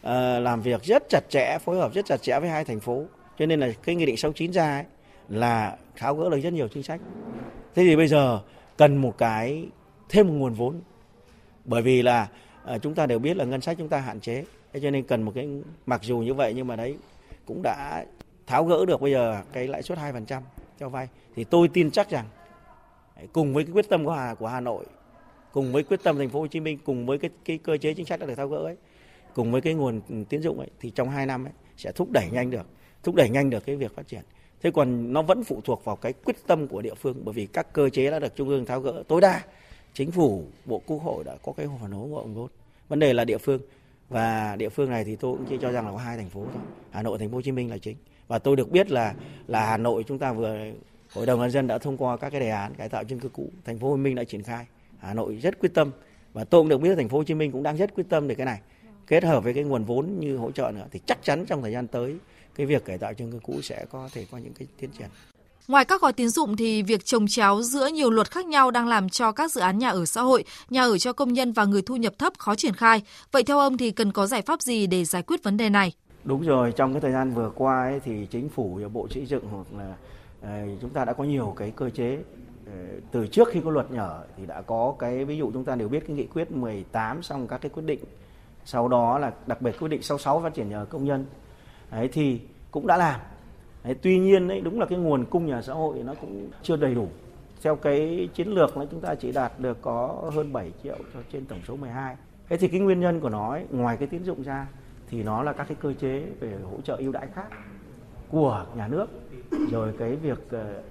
uh, 0.00 0.42
làm 0.42 0.62
việc 0.62 0.82
rất 0.82 1.08
chặt 1.08 1.20
chẽ, 1.28 1.58
phối 1.64 1.76
hợp 1.76 1.94
rất 1.94 2.06
chặt 2.06 2.22
chẽ 2.22 2.40
với 2.40 2.48
hai 2.48 2.64
thành 2.64 2.80
phố. 2.80 3.04
Cho 3.38 3.46
nên 3.46 3.60
là 3.60 3.72
cái 3.84 3.94
nghị 3.94 4.06
định 4.06 4.16
69 4.16 4.52
ra 4.52 4.76
ấy, 4.76 4.84
là 5.28 5.76
tháo 5.96 6.14
gỡ 6.14 6.30
được 6.30 6.40
rất 6.40 6.52
nhiều 6.52 6.68
chính 6.68 6.82
sách. 6.82 7.00
Thế 7.74 7.84
thì 7.84 7.96
bây 7.96 8.08
giờ 8.08 8.40
cần 8.76 8.96
một 8.96 9.18
cái 9.18 9.66
thêm 10.08 10.26
một 10.26 10.34
nguồn 10.34 10.52
vốn. 10.52 10.80
Bởi 11.64 11.82
vì 11.82 12.02
là 12.02 12.28
uh, 12.74 12.82
chúng 12.82 12.94
ta 12.94 13.06
đều 13.06 13.18
biết 13.18 13.36
là 13.36 13.44
ngân 13.44 13.60
sách 13.60 13.76
chúng 13.78 13.88
ta 13.88 13.98
hạn 13.98 14.20
chế. 14.20 14.44
Thế 14.72 14.80
cho 14.80 14.90
nên 14.90 15.04
cần 15.04 15.22
một 15.22 15.32
cái 15.34 15.48
mặc 15.86 16.00
dù 16.02 16.18
như 16.18 16.34
vậy 16.34 16.52
nhưng 16.56 16.66
mà 16.66 16.76
đấy 16.76 16.96
cũng 17.46 17.62
đã 17.62 18.04
tháo 18.46 18.64
gỡ 18.64 18.84
được 18.86 19.00
bây 19.00 19.12
giờ 19.12 19.42
cái 19.52 19.68
lãi 19.68 19.82
suất 19.82 19.98
2% 19.98 20.40
cho 20.80 20.88
vay 20.88 21.08
thì 21.36 21.44
tôi 21.44 21.68
tin 21.68 21.90
chắc 21.90 22.10
rằng 22.10 22.24
cùng 23.32 23.54
với 23.54 23.64
cái 23.64 23.72
quyết 23.72 23.88
tâm 23.88 24.04
của 24.04 24.12
Hà 24.12 24.34
của 24.34 24.46
Hà 24.46 24.60
Nội, 24.60 24.84
cùng 25.54 25.72
với 25.72 25.82
quyết 25.82 26.00
tâm 26.02 26.18
thành 26.18 26.28
phố 26.28 26.40
Hồ 26.40 26.46
Chí 26.46 26.60
Minh, 26.60 26.78
cùng 26.84 27.06
với 27.06 27.18
cái, 27.18 27.30
cái 27.44 27.58
cơ 27.58 27.76
chế 27.76 27.94
chính 27.94 28.06
sách 28.06 28.20
đã 28.20 28.26
được 28.26 28.34
tháo 28.34 28.48
gỡ 28.48 28.56
ấy, 28.56 28.76
cùng 29.34 29.52
với 29.52 29.60
cái 29.60 29.74
nguồn 29.74 30.00
tín 30.28 30.42
dụng 30.42 30.58
ấy 30.58 30.68
thì 30.80 30.90
trong 30.90 31.10
2 31.10 31.26
năm 31.26 31.44
ấy 31.44 31.52
sẽ 31.76 31.92
thúc 31.92 32.10
đẩy 32.10 32.28
nhanh 32.32 32.50
được, 32.50 32.66
thúc 33.02 33.14
đẩy 33.14 33.30
nhanh 33.30 33.50
được 33.50 33.66
cái 33.66 33.76
việc 33.76 33.94
phát 33.94 34.08
triển. 34.08 34.20
Thế 34.62 34.70
còn 34.70 35.12
nó 35.12 35.22
vẫn 35.22 35.44
phụ 35.44 35.60
thuộc 35.64 35.84
vào 35.84 35.96
cái 35.96 36.12
quyết 36.12 36.36
tâm 36.46 36.68
của 36.68 36.82
địa 36.82 36.94
phương 36.94 37.24
bởi 37.24 37.32
vì 37.34 37.46
các 37.46 37.72
cơ 37.72 37.88
chế 37.88 38.10
đã 38.10 38.18
được 38.18 38.36
trung 38.36 38.48
ương 38.48 38.64
tháo 38.64 38.80
gỡ 38.80 39.02
tối 39.08 39.20
đa. 39.20 39.42
Chính 39.94 40.10
phủ, 40.10 40.44
Bộ 40.64 40.82
Quốc 40.86 40.98
hội 40.98 41.24
đã 41.24 41.36
có 41.42 41.52
cái 41.52 41.66
phản 41.80 41.92
của 41.92 42.18
ông 42.18 42.34
hộ 42.34 42.48
Vấn 42.88 42.98
đề 42.98 43.12
là 43.12 43.24
địa 43.24 43.38
phương 43.38 43.60
và 44.08 44.56
địa 44.56 44.68
phương 44.68 44.90
này 44.90 45.04
thì 45.04 45.16
tôi 45.16 45.36
cũng 45.36 45.46
chỉ 45.48 45.58
cho 45.60 45.72
rằng 45.72 45.86
là 45.86 45.92
có 45.92 45.98
hai 45.98 46.16
thành 46.16 46.30
phố 46.30 46.46
thôi, 46.52 46.62
Hà 46.90 47.02
Nội, 47.02 47.18
Thành 47.18 47.30
phố 47.30 47.34
Hồ 47.34 47.42
Chí 47.42 47.52
Minh 47.52 47.70
là 47.70 47.78
chính. 47.78 47.96
Và 48.28 48.38
tôi 48.38 48.56
được 48.56 48.70
biết 48.70 48.90
là 48.90 49.14
là 49.46 49.66
Hà 49.66 49.76
Nội 49.76 50.04
chúng 50.08 50.18
ta 50.18 50.32
vừa 50.32 50.58
Hội 51.14 51.26
đồng 51.26 51.40
nhân 51.40 51.50
dân 51.50 51.66
đã 51.66 51.78
thông 51.78 51.96
qua 51.96 52.16
các 52.16 52.30
cái 52.30 52.40
đề 52.40 52.50
án 52.50 52.74
cải 52.74 52.88
tạo 52.88 53.04
chung 53.04 53.18
cư 53.18 53.28
cũ, 53.28 53.50
thành 53.64 53.78
phố 53.78 53.90
Hồ 53.90 53.96
Chí 53.96 54.02
Minh 54.02 54.14
đã 54.14 54.24
triển 54.24 54.42
khai. 54.42 54.66
Hà 55.06 55.14
Nội 55.14 55.38
rất 55.42 55.58
quyết 55.58 55.74
tâm 55.74 55.90
và 56.32 56.44
tôi 56.44 56.60
cũng 56.60 56.68
được 56.68 56.78
biết 56.78 56.94
thành 56.96 57.08
phố 57.08 57.18
Hồ 57.18 57.24
Chí 57.24 57.34
Minh 57.34 57.52
cũng 57.52 57.62
đang 57.62 57.76
rất 57.76 57.94
quyết 57.94 58.04
tâm 58.08 58.28
để 58.28 58.34
cái 58.34 58.46
này 58.46 58.60
kết 59.06 59.24
hợp 59.24 59.44
với 59.44 59.54
cái 59.54 59.64
nguồn 59.64 59.84
vốn 59.84 60.20
như 60.20 60.36
hỗ 60.36 60.50
trợ 60.50 60.72
nữa 60.74 60.84
thì 60.90 61.00
chắc 61.06 61.24
chắn 61.24 61.46
trong 61.46 61.62
thời 61.62 61.72
gian 61.72 61.86
tới 61.86 62.16
cái 62.54 62.66
việc 62.66 62.84
cải 62.84 62.98
tạo 62.98 63.14
chung 63.14 63.32
cư 63.32 63.38
cũ 63.42 63.60
sẽ 63.62 63.84
có 63.90 64.08
thể 64.12 64.26
có 64.30 64.38
những 64.38 64.52
cái 64.58 64.68
tiến 64.80 64.90
triển. 64.98 65.08
Ngoài 65.68 65.84
các 65.84 66.00
gói 66.00 66.12
tín 66.12 66.28
dụng 66.28 66.56
thì 66.56 66.82
việc 66.82 67.04
trồng 67.04 67.26
chéo 67.26 67.62
giữa 67.62 67.86
nhiều 67.86 68.10
luật 68.10 68.30
khác 68.30 68.46
nhau 68.46 68.70
đang 68.70 68.88
làm 68.88 69.08
cho 69.08 69.32
các 69.32 69.52
dự 69.52 69.60
án 69.60 69.78
nhà 69.78 69.88
ở 69.88 70.04
xã 70.04 70.22
hội, 70.22 70.44
nhà 70.70 70.82
ở 70.82 70.98
cho 70.98 71.12
công 71.12 71.32
nhân 71.32 71.52
và 71.52 71.64
người 71.64 71.82
thu 71.82 71.96
nhập 71.96 72.14
thấp 72.18 72.32
khó 72.38 72.54
triển 72.54 72.74
khai. 72.74 73.02
Vậy 73.32 73.44
theo 73.44 73.58
ông 73.58 73.76
thì 73.76 73.90
cần 73.90 74.12
có 74.12 74.26
giải 74.26 74.42
pháp 74.42 74.62
gì 74.62 74.86
để 74.86 75.04
giải 75.04 75.22
quyết 75.22 75.42
vấn 75.42 75.56
đề 75.56 75.70
này? 75.70 75.92
Đúng 76.24 76.42
rồi, 76.42 76.72
trong 76.72 76.92
cái 76.92 77.00
thời 77.00 77.12
gian 77.12 77.30
vừa 77.30 77.50
qua 77.54 77.82
ấy, 77.82 78.00
thì 78.04 78.26
chính 78.30 78.48
phủ 78.48 78.78
và 78.82 78.88
Bộ 78.88 79.08
Xây 79.10 79.26
dựng 79.26 79.44
hoặc 79.44 79.66
là 79.78 79.94
chúng 80.80 80.90
ta 80.90 81.04
đã 81.04 81.12
có 81.12 81.24
nhiều 81.24 81.54
cái 81.56 81.72
cơ 81.76 81.90
chế 81.90 82.16
ờ, 82.16 82.22
Ờ, 82.66 82.72
từ 83.10 83.26
trước 83.26 83.48
khi 83.48 83.60
có 83.64 83.70
luật 83.70 83.90
nhà 83.90 84.02
ở 84.02 84.24
thì 84.36 84.46
đã 84.46 84.62
có 84.62 84.94
cái 84.98 85.24
ví 85.24 85.36
dụ 85.36 85.50
chúng 85.52 85.64
ta 85.64 85.74
đều 85.74 85.88
biết 85.88 86.06
cái 86.06 86.16
nghị 86.16 86.26
quyết 86.26 86.50
18 86.50 87.22
xong 87.22 87.46
các 87.46 87.58
cái 87.58 87.70
quyết 87.70 87.82
định. 87.86 88.00
Sau 88.64 88.88
đó 88.88 89.18
là 89.18 89.32
đặc 89.46 89.62
biệt 89.62 89.78
quyết 89.80 89.88
định 89.88 90.02
66 90.02 90.40
phát 90.40 90.54
triển 90.54 90.68
nhà 90.68 90.78
ở 90.78 90.84
công 90.84 91.04
nhân. 91.04 91.24
Đấy 91.90 92.08
thì 92.12 92.40
cũng 92.70 92.86
đã 92.86 92.96
làm. 92.96 93.20
Đấy, 93.84 93.94
tuy 94.02 94.18
nhiên 94.18 94.48
đấy 94.48 94.60
đúng 94.60 94.80
là 94.80 94.86
cái 94.86 94.98
nguồn 94.98 95.24
cung 95.24 95.46
nhà 95.46 95.62
xã 95.62 95.72
hội 95.72 96.02
nó 96.04 96.14
cũng 96.20 96.50
chưa 96.62 96.76
đầy 96.76 96.94
đủ. 96.94 97.08
Theo 97.62 97.76
cái 97.76 98.28
chiến 98.34 98.48
lược 98.48 98.76
là 98.76 98.84
chúng 98.90 99.00
ta 99.00 99.14
chỉ 99.14 99.32
đạt 99.32 99.60
được 99.60 99.78
có 99.82 100.30
hơn 100.34 100.52
7 100.52 100.72
triệu 100.82 100.96
cho 101.14 101.20
trên 101.32 101.46
tổng 101.46 101.60
số 101.66 101.76
12 101.76 102.16
thế 102.48 102.56
thì 102.56 102.68
cái 102.68 102.80
nguyên 102.80 103.00
nhân 103.00 103.20
của 103.20 103.28
nó 103.28 103.50
ấy, 103.50 103.64
ngoài 103.70 103.96
cái 103.96 104.08
tín 104.08 104.24
dụng 104.24 104.42
ra 104.42 104.66
thì 105.08 105.22
nó 105.22 105.42
là 105.42 105.52
các 105.52 105.68
cái 105.68 105.76
cơ 105.80 105.92
chế 105.92 106.22
về 106.40 106.56
hỗ 106.70 106.80
trợ 106.80 106.96
ưu 106.96 107.12
đãi 107.12 107.26
khác 107.34 107.46
của 108.30 108.66
nhà 108.76 108.88
nước. 108.88 109.06
Rồi 109.70 109.94
cái 109.98 110.16
việc 110.16 110.50
ờ, 110.50 110.82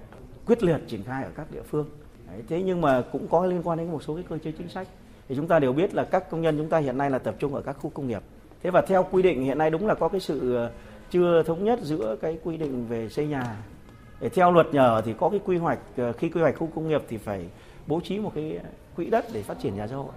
quyết 0.46 0.62
liệt 0.62 0.78
triển 0.88 1.02
khai 1.02 1.24
ở 1.24 1.30
các 1.36 1.46
địa 1.50 1.62
phương. 1.62 1.86
Đấy, 2.26 2.42
thế 2.48 2.62
nhưng 2.62 2.80
mà 2.80 3.02
cũng 3.12 3.28
có 3.28 3.46
liên 3.46 3.62
quan 3.64 3.78
đến 3.78 3.90
một 3.90 4.02
số 4.02 4.14
cái 4.14 4.24
cơ 4.28 4.38
chế 4.38 4.52
chính 4.58 4.68
sách. 4.68 4.88
Thì 5.28 5.36
chúng 5.36 5.48
ta 5.48 5.58
đều 5.58 5.72
biết 5.72 5.94
là 5.94 6.04
các 6.04 6.30
công 6.30 6.42
nhân 6.42 6.58
chúng 6.58 6.68
ta 6.68 6.78
hiện 6.78 6.98
nay 6.98 7.10
là 7.10 7.18
tập 7.18 7.34
trung 7.38 7.54
ở 7.54 7.60
các 7.60 7.76
khu 7.80 7.90
công 7.90 8.08
nghiệp. 8.08 8.22
Thế 8.62 8.70
và 8.70 8.82
theo 8.82 9.06
quy 9.10 9.22
định 9.22 9.44
hiện 9.44 9.58
nay 9.58 9.70
đúng 9.70 9.86
là 9.86 9.94
có 9.94 10.08
cái 10.08 10.20
sự 10.20 10.54
ờ, 10.54 10.70
chưa 11.10 11.42
thống 11.42 11.64
nhất 11.64 11.78
giữa 11.82 12.16
cái 12.20 12.38
quy 12.44 12.56
định 12.56 12.86
về 12.88 13.08
xây 13.08 13.26
nhà. 13.26 13.56
Để 14.20 14.28
theo 14.28 14.52
luật 14.52 14.66
nhà 14.74 15.00
thì 15.00 15.14
có 15.18 15.28
cái 15.28 15.40
quy 15.44 15.56
hoạch 15.56 15.78
ờ, 15.96 16.12
khi 16.12 16.28
quy 16.28 16.40
hoạch 16.40 16.58
khu 16.58 16.68
công 16.74 16.88
nghiệp 16.88 17.02
thì 17.08 17.16
phải 17.16 17.46
bố 17.86 18.00
trí 18.04 18.18
một 18.18 18.32
cái 18.34 18.60
quỹ 18.96 19.06
đất 19.06 19.24
để 19.32 19.42
phát 19.42 19.58
triển 19.60 19.76
nhà 19.76 19.86
xã 19.86 19.96
hội. 19.96 20.12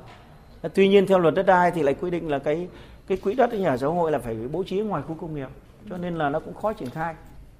Ờ, 0.62 0.70
tuy 0.74 0.88
nhiên 0.88 1.08
theo 1.08 1.20
luật 1.20 1.34
đất 1.34 1.44
đai 1.44 1.72
thì 1.72 1.84
lại 1.84 1.94
quy 1.94 2.12
định 2.12 2.30
là 2.30 2.40
cái 2.40 2.68
cái 3.08 3.18
quỹ 3.18 3.34
đất 3.34 3.54
nhà 3.54 3.78
xã 3.78 3.88
hội 3.88 4.12
là 4.12 4.20
phải 4.20 4.36
bố 4.52 4.64
trí 4.64 4.80
ngoài 4.80 5.04
khu 5.08 5.16
công 5.16 5.36
nghiệp. 5.36 5.50
Cho 5.90 5.98
nên 5.98 6.16
là 6.16 6.30
nó 6.30 6.40
cũng 6.40 6.54
khó 6.54 6.74
triển 6.74 6.90
khai 6.90 7.16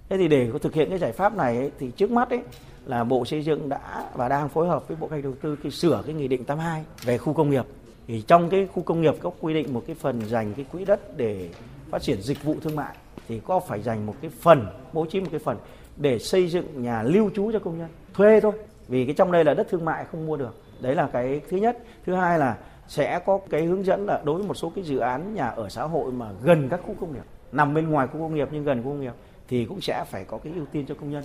thế 0.10 0.18
thì 0.18 0.28
để 0.28 0.50
có 0.54 0.60
thực 0.60 0.74
hiện 0.74 0.90
cái 0.90 1.00
giải 1.00 1.12
pháp 1.12 1.36
này 1.36 1.58
ấy, 1.58 1.72
thì 1.80 1.92
trước 1.92 2.12
mắt 2.12 2.30
ấy 2.30 2.42
là 2.86 3.04
bộ 3.04 3.26
xây 3.26 3.42
dựng 3.42 3.70
đã 3.70 4.10
và 4.16 4.30
đang 4.30 4.50
phối 4.50 4.68
hợp 4.68 4.88
với 4.88 4.98
bộ 5.00 5.08
kế 5.08 5.22
đầu 5.22 5.34
tư 5.42 5.58
khi 5.64 5.72
sửa 5.72 6.04
cái 6.06 6.16
nghị 6.16 6.28
định 6.28 6.44
82 6.44 6.84
về 7.04 7.18
khu 7.18 7.34
công 7.34 7.50
nghiệp. 7.50 7.66
Thì 8.08 8.22
trong 8.22 8.50
cái 8.50 8.68
khu 8.74 8.84
công 8.84 9.02
nghiệp 9.02 9.16
có 9.22 9.32
quy 9.42 9.54
định 9.54 9.74
một 9.74 9.84
cái 9.88 9.96
phần 9.96 10.22
dành 10.22 10.54
cái 10.54 10.66
quỹ 10.72 10.86
đất 10.86 11.18
để 11.18 11.50
phát 11.90 12.02
triển 12.02 12.22
dịch 12.22 12.44
vụ 12.44 12.56
thương 12.62 12.76
mại 12.76 12.96
thì 13.28 13.40
có 13.40 13.60
phải 13.60 13.82
dành 13.82 14.06
một 14.06 14.16
cái 14.22 14.32
phần 14.42 14.66
bố 14.94 15.06
trí 15.06 15.20
một 15.20 15.28
cái 15.32 15.40
phần 15.40 15.58
để 15.98 16.20
xây 16.20 16.48
dựng 16.48 16.84
nhà 16.84 17.04
lưu 17.04 17.30
trú 17.36 17.52
cho 17.52 17.60
công 17.60 17.78
nhân? 17.78 17.88
Thuê 18.14 18.40
thôi 18.40 18.54
vì 18.88 19.06
cái 19.06 19.16
trong 19.18 19.32
đây 19.32 19.44
là 19.44 19.54
đất 19.54 19.68
thương 19.70 19.86
mại 19.86 20.06
không 20.12 20.26
mua 20.26 20.38
được. 20.38 20.56
Đấy 20.82 20.96
là 20.96 21.10
cái 21.14 21.42
thứ 21.50 21.58
nhất. 21.58 21.78
Thứ 22.06 22.14
hai 22.14 22.40
là 22.40 22.58
sẽ 22.88 23.20
có 23.26 23.40
cái 23.50 23.66
hướng 23.66 23.86
dẫn 23.86 24.06
là 24.06 24.22
đối 24.24 24.38
với 24.38 24.48
một 24.48 24.54
số 24.54 24.72
cái 24.76 24.84
dự 24.84 24.98
án 24.98 25.34
nhà 25.36 25.48
ở 25.48 25.70
xã 25.70 25.84
hội 25.84 26.12
mà 26.12 26.30
gần 26.44 26.70
các 26.70 26.80
khu 26.88 26.96
công 27.02 27.14
nghiệp 27.14 27.24
nằm 27.52 27.74
bên 27.74 27.90
ngoài 27.90 28.08
khu 28.08 28.20
công 28.20 28.36
nghiệp 28.36 28.48
nhưng 28.52 28.64
gần 28.64 28.84
khu 28.84 28.90
công 28.90 29.02
nghiệp 29.02 29.14
thì 29.48 29.66
cũng 29.66 29.82
sẽ 29.82 30.06
phải 30.12 30.26
có 30.26 30.38
cái 30.38 30.54
ưu 30.56 30.66
tiên 30.66 30.86
cho 30.88 30.96
công 30.96 31.12
nhân. 31.12 31.24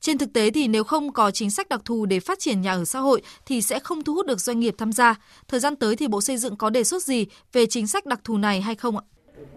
Trên 0.00 0.18
thực 0.18 0.32
tế 0.32 0.50
thì 0.50 0.68
nếu 0.68 0.84
không 0.84 1.12
có 1.12 1.30
chính 1.30 1.50
sách 1.50 1.68
đặc 1.68 1.80
thù 1.84 2.06
để 2.06 2.20
phát 2.20 2.38
triển 2.38 2.60
nhà 2.60 2.72
ở 2.72 2.84
xã 2.84 3.00
hội 3.00 3.22
thì 3.46 3.62
sẽ 3.62 3.78
không 3.78 4.04
thu 4.04 4.14
hút 4.14 4.26
được 4.26 4.40
doanh 4.40 4.60
nghiệp 4.60 4.74
tham 4.78 4.92
gia. 4.92 5.14
Thời 5.48 5.60
gian 5.60 5.76
tới 5.76 5.96
thì 5.96 6.08
Bộ 6.08 6.20
Xây 6.20 6.36
dựng 6.36 6.56
có 6.56 6.70
đề 6.70 6.84
xuất 6.84 7.02
gì 7.02 7.26
về 7.52 7.66
chính 7.66 7.86
sách 7.86 8.06
đặc 8.06 8.20
thù 8.24 8.36
này 8.36 8.60
hay 8.60 8.74
không 8.74 8.96
ạ? 8.96 9.02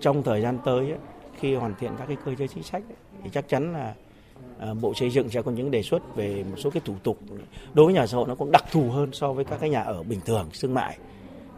Trong 0.01 0.24
thời 0.24 0.42
gian 0.42 0.59
tới 0.65 0.92
khi 1.39 1.56
hoàn 1.56 1.74
thiện 1.80 1.92
các 1.98 2.06
cái 2.07 2.18
cơ 2.25 2.36
chế 2.36 2.48
chính 2.48 2.63
sách 2.63 2.83
thì 3.24 3.30
chắc 3.33 3.50
chắn 3.50 3.74
là 3.74 3.94
à, 4.59 4.74
Bộ 4.81 4.94
Xây 4.94 5.09
dựng 5.09 5.30
sẽ 5.30 5.42
có 5.42 5.51
những 5.51 5.71
đề 5.71 5.83
xuất 5.83 6.15
về 6.15 6.44
một 6.50 6.56
số 6.57 6.69
cái 6.69 6.81
thủ 6.86 6.95
tục 7.04 7.19
đối 7.74 7.86
với 7.86 7.95
nhà 7.95 8.07
xã 8.07 8.18
hội 8.18 8.27
nó 8.27 8.36
cũng 8.36 8.51
đặc 8.51 8.65
thù 8.71 8.89
hơn 8.92 9.09
so 9.13 9.33
với 9.33 9.45
các 9.45 9.57
cái 9.59 9.69
nhà 9.69 9.81
ở 9.81 10.04
bình 10.04 10.19
thường, 10.25 10.50
thương 10.59 10.74
mại. 10.74 10.98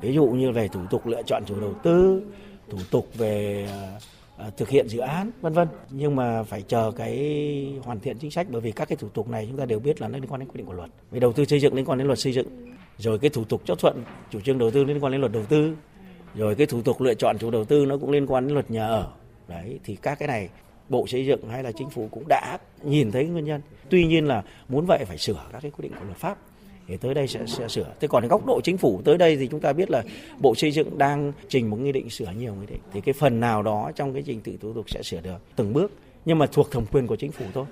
Ví 0.01 0.13
dụ 0.13 0.25
như 0.25 0.51
về 0.51 0.68
thủ 0.68 0.80
tục 0.90 1.07
lựa 1.07 1.22
chọn 1.28 1.44
chủ 1.48 1.60
đầu 1.60 1.74
tư, 1.84 2.22
thủ 2.69 2.78
tục 2.92 3.07
về 3.18 3.68
à, 3.72 4.00
Ờ, 4.39 4.51
thực 4.57 4.69
hiện 4.69 4.89
dự 4.89 5.00
án, 5.00 5.31
vân 5.41 5.53
vân. 5.53 5.68
Nhưng 5.89 6.15
mà 6.15 6.44
phải 6.44 6.62
chờ 6.62 6.91
cái 6.95 7.74
hoàn 7.83 8.00
thiện 8.00 8.18
chính 8.19 8.31
sách, 8.31 8.47
bởi 8.50 8.62
vì 8.62 8.71
các 8.71 8.89
cái 8.89 8.95
thủ 8.95 9.09
tục 9.09 9.30
này 9.30 9.45
chúng 9.50 9.57
ta 9.57 9.65
đều 9.65 9.80
biết 9.80 10.01
là 10.01 10.07
nó 10.07 10.18
liên 10.18 10.27
quan 10.27 10.39
đến 10.39 10.50
quy 10.50 10.57
định 10.57 10.65
của 10.65 10.74
luật. 10.74 10.89
Về 11.12 11.19
đầu 11.19 11.33
tư 11.33 11.45
xây 11.45 11.59
dựng 11.59 11.74
liên 11.74 11.86
quan 11.86 11.97
đến 11.97 12.07
luật 12.07 12.19
xây 12.19 12.33
dựng, 12.33 12.47
rồi 12.97 13.19
cái 13.19 13.30
thủ 13.30 13.44
tục 13.44 13.62
chấp 13.65 13.80
thuận 13.80 14.03
chủ 14.30 14.39
trương 14.41 14.57
đầu 14.57 14.71
tư 14.71 14.83
liên 14.83 15.03
quan 15.03 15.12
đến 15.12 15.21
luật 15.21 15.31
đầu 15.31 15.46
tư, 15.46 15.75
rồi 16.36 16.55
cái 16.55 16.67
thủ 16.67 16.81
tục 16.81 17.01
lựa 17.01 17.13
chọn 17.13 17.38
chủ 17.38 17.51
đầu 17.51 17.65
tư 17.65 17.86
nó 17.86 17.98
cũng 17.98 18.12
liên 18.12 18.27
quan 18.27 18.48
đến 18.48 18.53
luật 18.53 18.72
nhà 18.72 18.88
ở. 18.88 19.12
Đấy, 19.48 19.79
thì 19.84 19.96
các 19.96 20.19
cái 20.19 20.27
này 20.27 20.50
bộ 20.89 21.08
xây 21.08 21.25
dựng 21.25 21.50
hay 21.50 21.63
là 21.63 21.72
chính 21.72 21.89
phủ 21.89 22.08
cũng 22.12 22.24
đã 22.27 22.58
nhìn 22.84 23.12
thấy 23.12 23.25
nguyên 23.25 23.46
nhân. 23.46 23.62
Tuy 23.89 24.05
nhiên 24.05 24.27
là 24.27 24.43
muốn 24.69 24.86
vậy 24.86 25.05
phải 25.05 25.17
sửa 25.17 25.46
các 25.51 25.62
cái 25.62 25.72
quy 25.72 25.81
định 25.81 25.91
của 26.00 26.05
luật 26.05 26.17
pháp 26.17 26.38
thì 26.89 26.98
tới 26.98 27.13
đây 27.13 27.27
sẽ, 27.27 27.39
sẽ 27.48 27.67
sửa. 27.67 27.93
Thế 28.00 28.08
còn 28.08 28.27
góc 28.27 28.46
độ 28.46 28.62
chính 28.63 28.77
phủ 28.77 29.01
tới 29.05 29.17
đây 29.17 29.38
thì 29.38 29.48
chúng 29.48 29.60
ta 29.60 29.74
biết 29.74 29.91
là 29.91 30.03
Bộ 30.39 30.55
Xây 30.55 30.72
dựng 30.72 30.98
đang 30.98 31.34
trình 31.48 31.69
một 31.69 31.77
nghị 31.77 31.91
định 31.91 32.10
sửa 32.10 32.31
nhiều 32.38 32.55
nghị 32.55 32.65
định. 32.65 32.81
Thì 32.93 33.01
cái 33.01 33.13
phần 33.13 33.39
nào 33.39 33.63
đó 33.63 33.91
trong 33.96 34.13
cái 34.13 34.24
trình 34.25 34.41
tự 34.41 34.58
thủ 34.62 34.74
tục 34.74 34.89
sẽ 34.89 35.03
sửa 35.03 35.22
được 35.22 35.38
từng 35.55 35.74
bước 35.74 35.91
nhưng 36.25 36.39
mà 36.39 36.46
thuộc 36.46 36.72
thẩm 36.72 36.86
quyền 36.86 37.08
của 37.08 37.15
chính 37.15 37.31
phủ 37.31 37.46
thôi. 37.53 37.65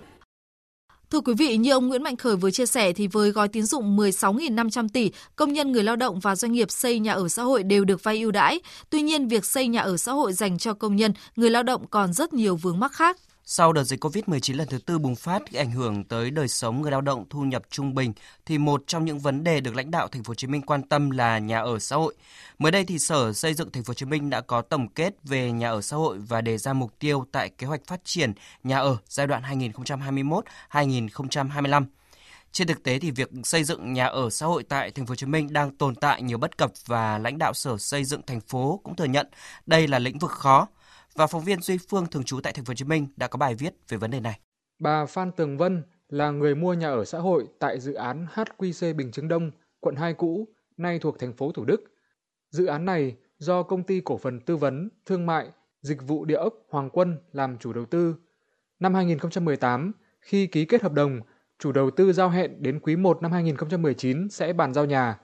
Thưa 1.12 1.22
quý 1.22 1.34
vị, 1.34 1.58
như 1.58 1.72
ông 1.72 1.88
Nguyễn 1.88 2.04
Mạnh 2.04 2.16
Khởi 2.16 2.36
vừa 2.36 2.52
chia 2.52 2.66
sẻ 2.66 2.94
thì 2.94 3.08
với 3.08 3.32
gói 3.32 3.48
tín 3.48 3.64
dụng 3.64 3.98
16.500 3.98 4.88
tỷ, 4.94 5.12
công 5.36 5.54
nhân 5.54 5.72
người 5.72 5.84
lao 5.84 5.96
động 5.96 6.20
và 6.20 6.36
doanh 6.36 6.52
nghiệp 6.52 6.72
xây 6.72 7.00
nhà 7.00 7.14
ở 7.14 7.28
xã 7.28 7.44
hội 7.44 7.64
đều 7.64 7.86
được 7.86 8.04
vay 8.04 8.20
ưu 8.20 8.32
đãi. 8.32 8.60
Tuy 8.90 9.02
nhiên, 9.02 9.28
việc 9.28 9.46
xây 9.46 9.68
nhà 9.68 9.82
ở 9.82 9.98
xã 9.98 10.12
hội 10.12 10.34
dành 10.34 10.58
cho 10.58 10.74
công 10.74 10.96
nhân, 10.96 11.14
người 11.36 11.50
lao 11.50 11.64
động 11.64 11.86
còn 11.90 12.14
rất 12.14 12.34
nhiều 12.34 12.56
vướng 12.56 12.80
mắc 12.80 12.92
khác. 12.92 13.18
Sau 13.50 13.74
đợt 13.74 13.84
dịch 13.84 14.04
COVID-19 14.04 14.58
lần 14.58 14.68
thứ 14.68 14.78
tư 14.78 15.00
bùng 15.00 15.16
phát 15.16 15.42
ảnh 15.54 15.72
hưởng 15.72 16.04
tới 16.04 16.32
đời 16.32 16.48
sống 16.48 16.82
người 16.82 16.92
lao 16.92 17.02
động, 17.02 17.26
thu 17.30 17.42
nhập 17.42 17.64
trung 17.70 17.96
bình, 17.96 18.14
thì 18.46 18.58
một 18.58 18.84
trong 18.88 19.06
những 19.06 19.20
vấn 19.20 19.44
đề 19.44 19.62
được 19.62 19.76
lãnh 19.76 19.92
đạo 19.92 20.08
thành 20.08 20.24
phố 20.24 20.32
Hồ 20.32 20.36
Chí 20.36 20.48
Minh 20.48 20.62
quan 20.62 20.84
tâm 20.84 21.10
là 21.10 21.40
nhà 21.40 21.60
ở 21.60 21.80
xã 21.80 21.96
hội. 21.96 22.16
Mới 22.60 22.72
đây 22.72 22.86
thì 22.86 23.00
Sở 23.00 23.34
Xây 23.34 23.54
dựng 23.54 23.72
thành 23.72 23.84
phố 23.84 23.90
Hồ 23.92 23.94
Chí 23.94 24.06
Minh 24.06 24.30
đã 24.30 24.42
có 24.42 24.62
tổng 24.62 24.88
kết 24.88 25.14
về 25.24 25.52
nhà 25.52 25.70
ở 25.70 25.82
xã 25.82 25.98
hội 25.98 26.18
và 26.18 26.42
đề 26.42 26.58
ra 26.58 26.74
mục 26.74 27.00
tiêu 27.00 27.26
tại 27.32 27.50
kế 27.50 27.68
hoạch 27.68 27.82
phát 27.88 28.02
triển 28.04 28.34
nhà 28.64 28.80
ở 28.80 28.98
giai 29.08 29.28
đoạn 29.28 29.44
2021-2025. 30.72 31.86
Trên 32.52 32.68
thực 32.68 32.84
tế 32.84 33.00
thì 33.00 33.12
việc 33.12 33.30
xây 33.44 33.64
dựng 33.64 33.94
nhà 33.94 34.06
ở 34.06 34.30
xã 34.30 34.46
hội 34.46 34.64
tại 34.64 34.92
thành 34.92 35.06
phố 35.06 35.12
Hồ 35.12 35.16
Chí 35.16 35.26
Minh 35.26 35.54
đang 35.54 35.76
tồn 35.76 35.96
tại 35.96 36.22
nhiều 36.22 36.38
bất 36.38 36.58
cập 36.58 36.72
và 36.86 37.18
lãnh 37.18 37.38
đạo 37.38 37.54
Sở 37.54 37.78
Xây 37.78 38.04
dựng 38.04 38.22
thành 38.28 38.42
phố 38.42 38.80
cũng 38.84 38.96
thừa 38.96 39.06
nhận 39.06 39.28
đây 39.66 39.88
là 39.88 40.00
lĩnh 40.00 40.20
vực 40.20 40.32
khó 40.32 40.68
và 41.18 41.28
phóng 41.28 41.44
viên 41.44 41.62
Duy 41.62 41.78
Phương 41.90 42.06
thường 42.08 42.24
trú 42.24 42.40
tại 42.42 42.54
thành 42.54 42.66
phố 42.66 42.72
Hồ 42.72 42.76
Chí 42.76 42.86
Minh 42.86 43.08
đã 43.16 43.28
có 43.28 43.38
bài 43.38 43.56
viết 43.56 43.74
về 43.90 43.98
vấn 43.98 44.12
đề 44.12 44.20
này. 44.20 44.40
Bà 44.80 45.06
Phan 45.06 45.32
Tường 45.32 45.58
Vân 45.58 45.84
là 46.10 46.32
người 46.32 46.56
mua 46.56 46.74
nhà 46.74 46.90
ở 46.90 47.06
xã 47.06 47.20
hội 47.20 47.48
tại 47.60 47.80
dự 47.80 47.94
án 47.94 48.26
HQC 48.34 48.96
Bình 48.96 49.12
Chứng 49.12 49.28
Đông, 49.28 49.52
quận 49.80 49.96
2 49.96 50.14
cũ, 50.14 50.48
nay 50.78 51.00
thuộc 51.00 51.20
thành 51.20 51.34
phố 51.34 51.52
Thủ 51.52 51.66
Đức. 51.66 51.84
Dự 52.50 52.66
án 52.66 52.86
này 52.86 53.16
do 53.38 53.64
công 53.64 53.84
ty 53.84 54.02
cổ 54.06 54.18
phần 54.18 54.40
tư 54.40 54.58
vấn, 54.58 54.90
thương 55.06 55.26
mại, 55.26 55.50
dịch 55.82 56.08
vụ 56.08 56.26
địa 56.26 56.36
ốc 56.36 56.54
Hoàng 56.70 56.90
Quân 56.90 57.18
làm 57.32 57.58
chủ 57.58 57.74
đầu 57.74 57.86
tư. 57.86 58.16
Năm 58.80 58.94
2018, 58.94 59.92
khi 60.22 60.48
ký 60.48 60.66
kết 60.66 60.82
hợp 60.82 60.94
đồng, 60.94 61.20
chủ 61.60 61.72
đầu 61.72 61.92
tư 61.92 62.14
giao 62.14 62.30
hẹn 62.30 62.64
đến 62.64 62.80
quý 62.80 62.96
1 62.96 63.22
năm 63.22 63.32
2019 63.32 64.30
sẽ 64.30 64.54
bàn 64.54 64.74
giao 64.74 64.86
nhà. 64.86 65.20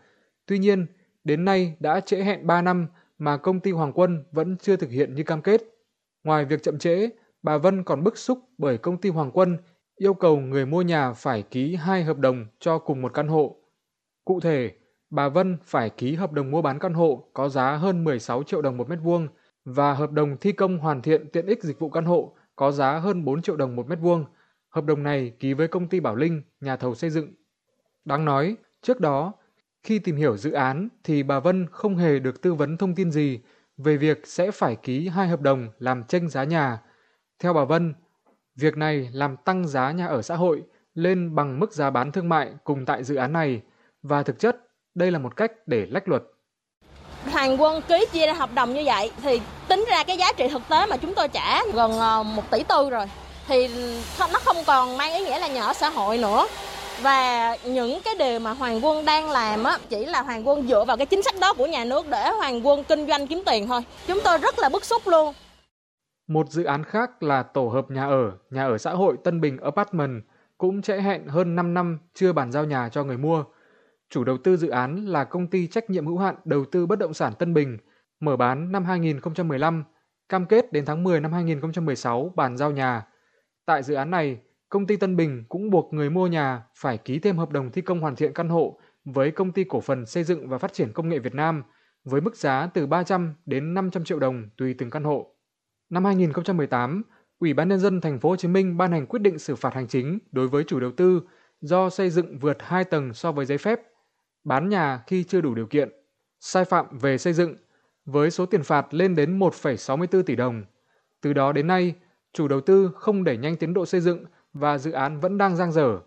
Tuy 0.46 0.60
nhiên, 0.60 0.86
đến 1.24 1.46
nay 1.46 1.76
đã 1.80 2.00
trễ 2.00 2.18
hẹn 2.18 2.48
3 2.48 2.62
năm 2.62 2.88
mà 3.18 3.38
công 3.38 3.60
ty 3.60 3.72
Hoàng 3.72 3.94
Quân 3.94 4.24
vẫn 4.32 4.58
chưa 4.58 4.76
thực 4.76 4.90
hiện 4.90 5.16
như 5.16 5.24
cam 5.24 5.42
kết. 5.42 5.73
Ngoài 6.24 6.46
việc 6.46 6.64
chậm 6.64 6.80
trễ, 6.80 7.10
bà 7.44 7.58
Vân 7.58 7.84
còn 7.84 8.04
bức 8.04 8.18
xúc 8.18 8.40
bởi 8.58 8.78
công 8.78 8.98
ty 8.98 9.10
Hoàng 9.10 9.32
Quân 9.34 9.58
yêu 9.96 10.14
cầu 10.14 10.40
người 10.40 10.66
mua 10.66 10.82
nhà 10.82 11.14
phải 11.14 11.42
ký 11.42 11.76
hai 11.76 12.04
hợp 12.04 12.18
đồng 12.18 12.46
cho 12.60 12.80
cùng 12.80 13.02
một 13.02 13.14
căn 13.14 13.28
hộ. 13.28 13.56
Cụ 14.26 14.40
thể, 14.40 14.72
bà 15.10 15.30
Vân 15.30 15.58
phải 15.64 15.90
ký 15.90 16.16
hợp 16.16 16.32
đồng 16.32 16.52
mua 16.52 16.62
bán 16.62 16.80
căn 16.80 16.94
hộ 16.94 17.30
có 17.34 17.50
giá 17.50 17.76
hơn 17.76 18.04
16 18.04 18.44
triệu 18.44 18.62
đồng 18.62 18.78
một 18.78 18.90
mét 18.90 19.00
vuông 19.04 19.28
và 19.66 19.94
hợp 19.94 20.12
đồng 20.12 20.38
thi 20.38 20.52
công 20.52 20.78
hoàn 20.78 21.02
thiện 21.02 21.30
tiện 21.30 21.46
ích 21.46 21.64
dịch 21.64 21.80
vụ 21.80 21.90
căn 21.90 22.06
hộ 22.06 22.36
có 22.56 22.72
giá 22.72 23.00
hơn 23.00 23.26
4 23.26 23.42
triệu 23.42 23.56
đồng 23.56 23.76
một 23.76 23.88
mét 23.88 24.00
vuông. 24.00 24.26
Hợp 24.70 24.86
đồng 24.86 25.04
này 25.04 25.34
ký 25.40 25.54
với 25.54 25.68
công 25.68 25.90
ty 25.90 26.00
Bảo 26.00 26.16
Linh, 26.16 26.42
nhà 26.62 26.76
thầu 26.76 26.96
xây 26.96 27.10
dựng. 27.10 27.34
Đáng 28.06 28.26
nói, 28.26 28.56
trước 28.82 29.00
đó, 29.00 29.34
khi 29.84 30.00
tìm 30.00 30.16
hiểu 30.16 30.38
dự 30.38 30.52
án 30.52 30.90
thì 31.04 31.24
bà 31.24 31.40
Vân 31.40 31.68
không 31.72 31.98
hề 31.98 32.20
được 32.20 32.42
tư 32.42 32.54
vấn 32.54 32.78
thông 32.78 32.96
tin 32.96 33.12
gì 33.12 33.40
về 33.78 33.98
việc 33.98 34.28
sẽ 34.28 34.52
phải 34.52 34.76
ký 34.76 35.08
hai 35.08 35.28
hợp 35.28 35.42
đồng 35.42 35.70
làm 35.80 36.04
tranh 36.04 36.30
giá 36.30 36.44
nhà. 36.44 36.80
Theo 37.40 37.54
bà 37.54 37.64
Vân, 37.64 37.94
việc 38.56 38.78
này 38.78 39.10
làm 39.14 39.38
tăng 39.38 39.68
giá 39.68 39.92
nhà 39.92 40.08
ở 40.08 40.22
xã 40.22 40.36
hội 40.36 40.64
lên 40.96 41.36
bằng 41.36 41.60
mức 41.60 41.74
giá 41.74 41.90
bán 41.90 42.12
thương 42.12 42.30
mại 42.30 42.54
cùng 42.64 42.86
tại 42.86 43.04
dự 43.04 43.16
án 43.16 43.34
này 43.34 43.62
và 44.02 44.24
thực 44.24 44.40
chất 44.40 44.58
đây 44.96 45.12
là 45.12 45.20
một 45.20 45.36
cách 45.36 45.52
để 45.66 45.86
lách 45.90 46.08
luật. 46.08 46.24
Hoàng 47.32 47.62
quân 47.62 47.82
ký 47.88 48.06
chia 48.12 48.28
ra 48.28 48.34
hợp 48.34 48.50
đồng 48.54 48.74
như 48.74 48.84
vậy 48.86 49.12
thì 49.24 49.42
tính 49.68 49.86
ra 49.90 50.04
cái 50.04 50.18
giá 50.18 50.32
trị 50.38 50.48
thực 50.48 50.62
tế 50.70 50.86
mà 50.86 50.98
chúng 50.98 51.14
tôi 51.16 51.28
trả 51.28 51.64
gần 51.74 51.92
ờ, 52.00 52.24
1 52.24 52.52
tỷ 52.52 52.64
tư 52.64 52.90
rồi 52.90 53.06
thì 53.48 53.68
nó 54.20 54.40
không 54.40 54.58
còn 54.68 54.98
mang 54.98 55.14
ý 55.14 55.20
nghĩa 55.20 55.40
là 55.40 55.48
nhà 55.48 55.64
ở 55.64 55.74
xã 55.74 55.90
hội 55.90 56.18
nữa 56.18 56.48
và 57.02 57.56
những 57.66 58.00
cái 58.06 58.16
điều 58.20 58.40
mà 58.40 58.52
Hoàng 58.52 58.86
Quân 58.86 59.06
đang 59.06 59.32
làm 59.32 59.64
á 59.64 59.78
chỉ 59.90 60.06
là 60.06 60.22
Hoàng 60.22 60.48
Quân 60.48 60.68
dựa 60.68 60.86
vào 60.86 60.98
cái 60.98 61.06
chính 61.06 61.24
sách 61.24 61.36
đó 61.42 61.54
của 61.54 61.66
nhà 61.66 61.86
nước 61.86 62.10
để 62.10 62.32
Hoàng 62.38 62.68
Quân 62.68 62.84
kinh 62.84 63.08
doanh 63.08 63.28
kiếm 63.28 63.44
tiền 63.46 63.68
thôi. 63.68 63.82
Chúng 64.08 64.20
tôi 64.24 64.38
rất 64.38 64.60
là 64.60 64.70
bức 64.70 64.86
xúc 64.86 65.02
luôn. 65.06 65.34
Một 66.28 66.52
dự 66.52 66.64
án 66.64 66.84
khác 66.84 67.24
là 67.24 67.44
tổ 67.44 67.68
hợp 67.68 67.92
nhà 67.92 68.06
ở, 68.06 68.32
nhà 68.50 68.66
ở 68.66 68.78
xã 68.78 68.92
hội 68.92 69.16
Tân 69.24 69.42
Bình 69.42 69.58
Apartment 69.58 70.24
cũng 70.58 70.82
trễ 70.82 70.98
hẹn 71.02 71.28
hơn 71.28 71.56
5 71.56 71.74
năm 71.74 72.00
chưa 72.14 72.34
bàn 72.34 72.52
giao 72.52 72.66
nhà 72.66 72.90
cho 72.90 73.04
người 73.04 73.18
mua. 73.18 73.44
Chủ 74.10 74.24
đầu 74.24 74.38
tư 74.38 74.58
dự 74.58 74.70
án 74.70 75.06
là 75.06 75.24
công 75.24 75.48
ty 75.48 75.68
trách 75.68 75.90
nhiệm 75.90 76.08
hữu 76.08 76.18
hạn 76.18 76.36
đầu 76.46 76.66
tư 76.72 76.86
bất 76.86 77.00
động 77.00 77.14
sản 77.14 77.34
Tân 77.40 77.54
Bình, 77.54 77.78
mở 78.20 78.38
bán 78.38 78.72
năm 78.72 78.86
2015, 78.86 79.84
cam 80.30 80.46
kết 80.46 80.74
đến 80.74 80.86
tháng 80.86 81.04
10 81.04 81.20
năm 81.20 81.34
2016 81.34 82.32
bàn 82.36 82.58
giao 82.58 82.72
nhà. 82.72 83.08
Tại 83.66 83.84
dự 83.84 83.94
án 83.94 84.12
này, 84.12 84.38
công 84.74 84.88
ty 84.88 84.98
Tân 84.98 85.16
Bình 85.16 85.44
cũng 85.50 85.70
buộc 85.70 85.94
người 85.94 86.10
mua 86.10 86.28
nhà 86.28 86.64
phải 86.76 86.98
ký 86.98 87.20
thêm 87.20 87.38
hợp 87.38 87.52
đồng 87.52 87.72
thi 87.72 87.82
công 87.82 88.00
hoàn 88.00 88.16
thiện 88.16 88.34
căn 88.34 88.50
hộ 88.50 88.80
với 89.06 89.32
công 89.32 89.52
ty 89.52 89.64
cổ 89.64 89.82
phần 89.82 90.06
xây 90.06 90.24
dựng 90.24 90.50
và 90.50 90.58
phát 90.58 90.74
triển 90.74 90.94
công 90.94 91.10
nghệ 91.10 91.20
Việt 91.20 91.36
Nam 91.36 91.64
với 92.04 92.22
mức 92.22 92.36
giá 92.36 92.70
từ 92.74 92.88
300 92.88 93.34
đến 93.46 93.74
500 93.74 94.04
triệu 94.04 94.20
đồng 94.20 94.50
tùy 94.58 94.76
từng 94.78 94.90
căn 94.90 95.04
hộ. 95.04 95.36
Năm 95.90 96.06
2018, 96.06 97.04
Ủy 97.40 97.54
ban 97.54 97.70
nhân 97.70 97.80
dân 97.80 98.02
thành 98.02 98.20
phố 98.20 98.30
Hồ 98.30 98.36
Chí 98.36 98.48
Minh 98.48 98.78
ban 98.78 98.92
hành 98.92 99.06
quyết 99.06 99.20
định 99.20 99.40
xử 99.40 99.56
phạt 99.56 99.74
hành 99.74 99.88
chính 99.88 100.20
đối 100.32 100.48
với 100.48 100.64
chủ 100.64 100.80
đầu 100.80 100.92
tư 100.92 101.22
do 101.62 101.90
xây 101.90 102.10
dựng 102.10 102.40
vượt 102.40 102.58
2 102.60 102.84
tầng 102.84 103.14
so 103.14 103.32
với 103.32 103.46
giấy 103.46 103.58
phép, 103.58 103.82
bán 104.44 104.70
nhà 104.70 105.04
khi 105.08 105.24
chưa 105.24 105.42
đủ 105.42 105.56
điều 105.56 105.68
kiện, 105.68 105.90
sai 106.40 106.66
phạm 106.66 106.98
về 106.98 107.18
xây 107.18 107.34
dựng 107.34 107.56
với 108.06 108.32
số 108.32 108.46
tiền 108.46 108.64
phạt 108.64 108.94
lên 108.94 109.16
đến 109.16 109.40
1,64 109.40 110.24
tỷ 110.24 110.36
đồng. 110.36 110.64
Từ 111.22 111.34
đó 111.34 111.52
đến 111.52 111.68
nay, 111.68 111.96
chủ 112.34 112.48
đầu 112.48 112.62
tư 112.62 112.92
không 112.96 113.24
đẩy 113.24 113.38
nhanh 113.38 113.56
tiến 113.56 113.74
độ 113.74 113.86
xây 113.86 114.02
dựng 114.02 114.26
và 114.54 114.78
dự 114.78 114.92
án 114.92 115.20
vẫn 115.20 115.38
đang 115.38 115.56
giang 115.56 115.72
dở. 115.72 116.00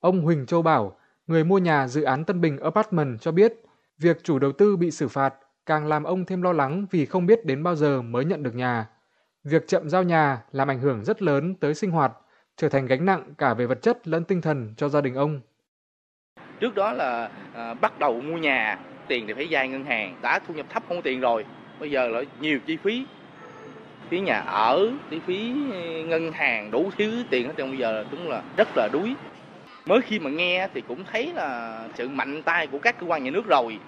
Ông 0.00 0.20
Huỳnh 0.20 0.46
Châu 0.46 0.62
Bảo, 0.62 0.96
người 1.26 1.44
mua 1.44 1.58
nhà 1.58 1.88
dự 1.88 2.02
án 2.02 2.24
Tân 2.24 2.40
Bình 2.40 2.58
Apartment 2.58 3.20
cho 3.20 3.32
biết, 3.32 3.52
việc 3.98 4.24
chủ 4.24 4.38
đầu 4.38 4.52
tư 4.52 4.76
bị 4.76 4.90
xử 4.90 5.08
phạt 5.08 5.34
càng 5.66 5.86
làm 5.86 6.04
ông 6.04 6.24
thêm 6.24 6.42
lo 6.42 6.52
lắng 6.52 6.86
vì 6.90 7.06
không 7.06 7.26
biết 7.26 7.44
đến 7.44 7.62
bao 7.62 7.76
giờ 7.76 8.02
mới 8.02 8.24
nhận 8.24 8.42
được 8.42 8.54
nhà. 8.54 8.86
Việc 9.44 9.66
chậm 9.66 9.88
giao 9.88 10.02
nhà 10.02 10.42
làm 10.52 10.70
ảnh 10.70 10.80
hưởng 10.80 11.04
rất 11.04 11.22
lớn 11.22 11.54
tới 11.54 11.74
sinh 11.74 11.90
hoạt, 11.90 12.12
trở 12.56 12.68
thành 12.68 12.86
gánh 12.86 13.04
nặng 13.04 13.34
cả 13.38 13.54
về 13.54 13.66
vật 13.66 13.82
chất 13.82 14.08
lẫn 14.08 14.24
tinh 14.24 14.40
thần 14.40 14.74
cho 14.76 14.88
gia 14.88 15.00
đình 15.00 15.14
ông. 15.14 15.40
Trước 16.60 16.74
đó 16.74 16.92
là 16.92 17.30
à, 17.54 17.74
bắt 17.74 17.98
đầu 17.98 18.20
mua 18.20 18.36
nhà, 18.36 18.78
tiền 19.08 19.26
thì 19.26 19.32
phải 19.34 19.48
vay 19.50 19.68
ngân 19.68 19.84
hàng, 19.84 20.16
đã 20.22 20.38
thu 20.38 20.54
nhập 20.54 20.66
thấp 20.70 20.82
không 20.88 20.96
có 20.96 21.02
tiền 21.04 21.20
rồi, 21.20 21.44
bây 21.80 21.90
giờ 21.90 22.08
là 22.08 22.22
nhiều 22.40 22.58
chi 22.66 22.76
phí 22.82 23.06
phí 24.10 24.20
nhà 24.20 24.38
ở 24.40 24.90
phí 25.10 25.20
phí 25.26 25.52
ờ, 25.72 25.80
ngân 26.06 26.32
hàng 26.32 26.70
đủ 26.70 26.90
thứ 26.98 27.24
tiền 27.30 27.46
hết 27.46 27.54
trơn. 27.56 27.70
Bây 27.70 27.78
giờ 27.78 28.04
đúng 28.10 28.28
là 28.28 28.42
rất 28.56 28.68
là 28.76 28.88
đuối. 28.92 29.14
Mới 29.86 30.00
khi 30.00 30.18
mà 30.18 30.30
nghe 30.30 30.68
thì 30.74 30.80
cũng 30.80 31.04
thấy 31.12 31.32
là 31.34 31.80
sự 31.94 32.08
mạnh 32.08 32.42
tay 32.42 32.66
của 32.66 32.78
các 32.78 33.00
cơ 33.00 33.06
quan 33.06 33.24
nhà 33.24 33.30
nước 33.30 33.46
rồi. 33.46 33.78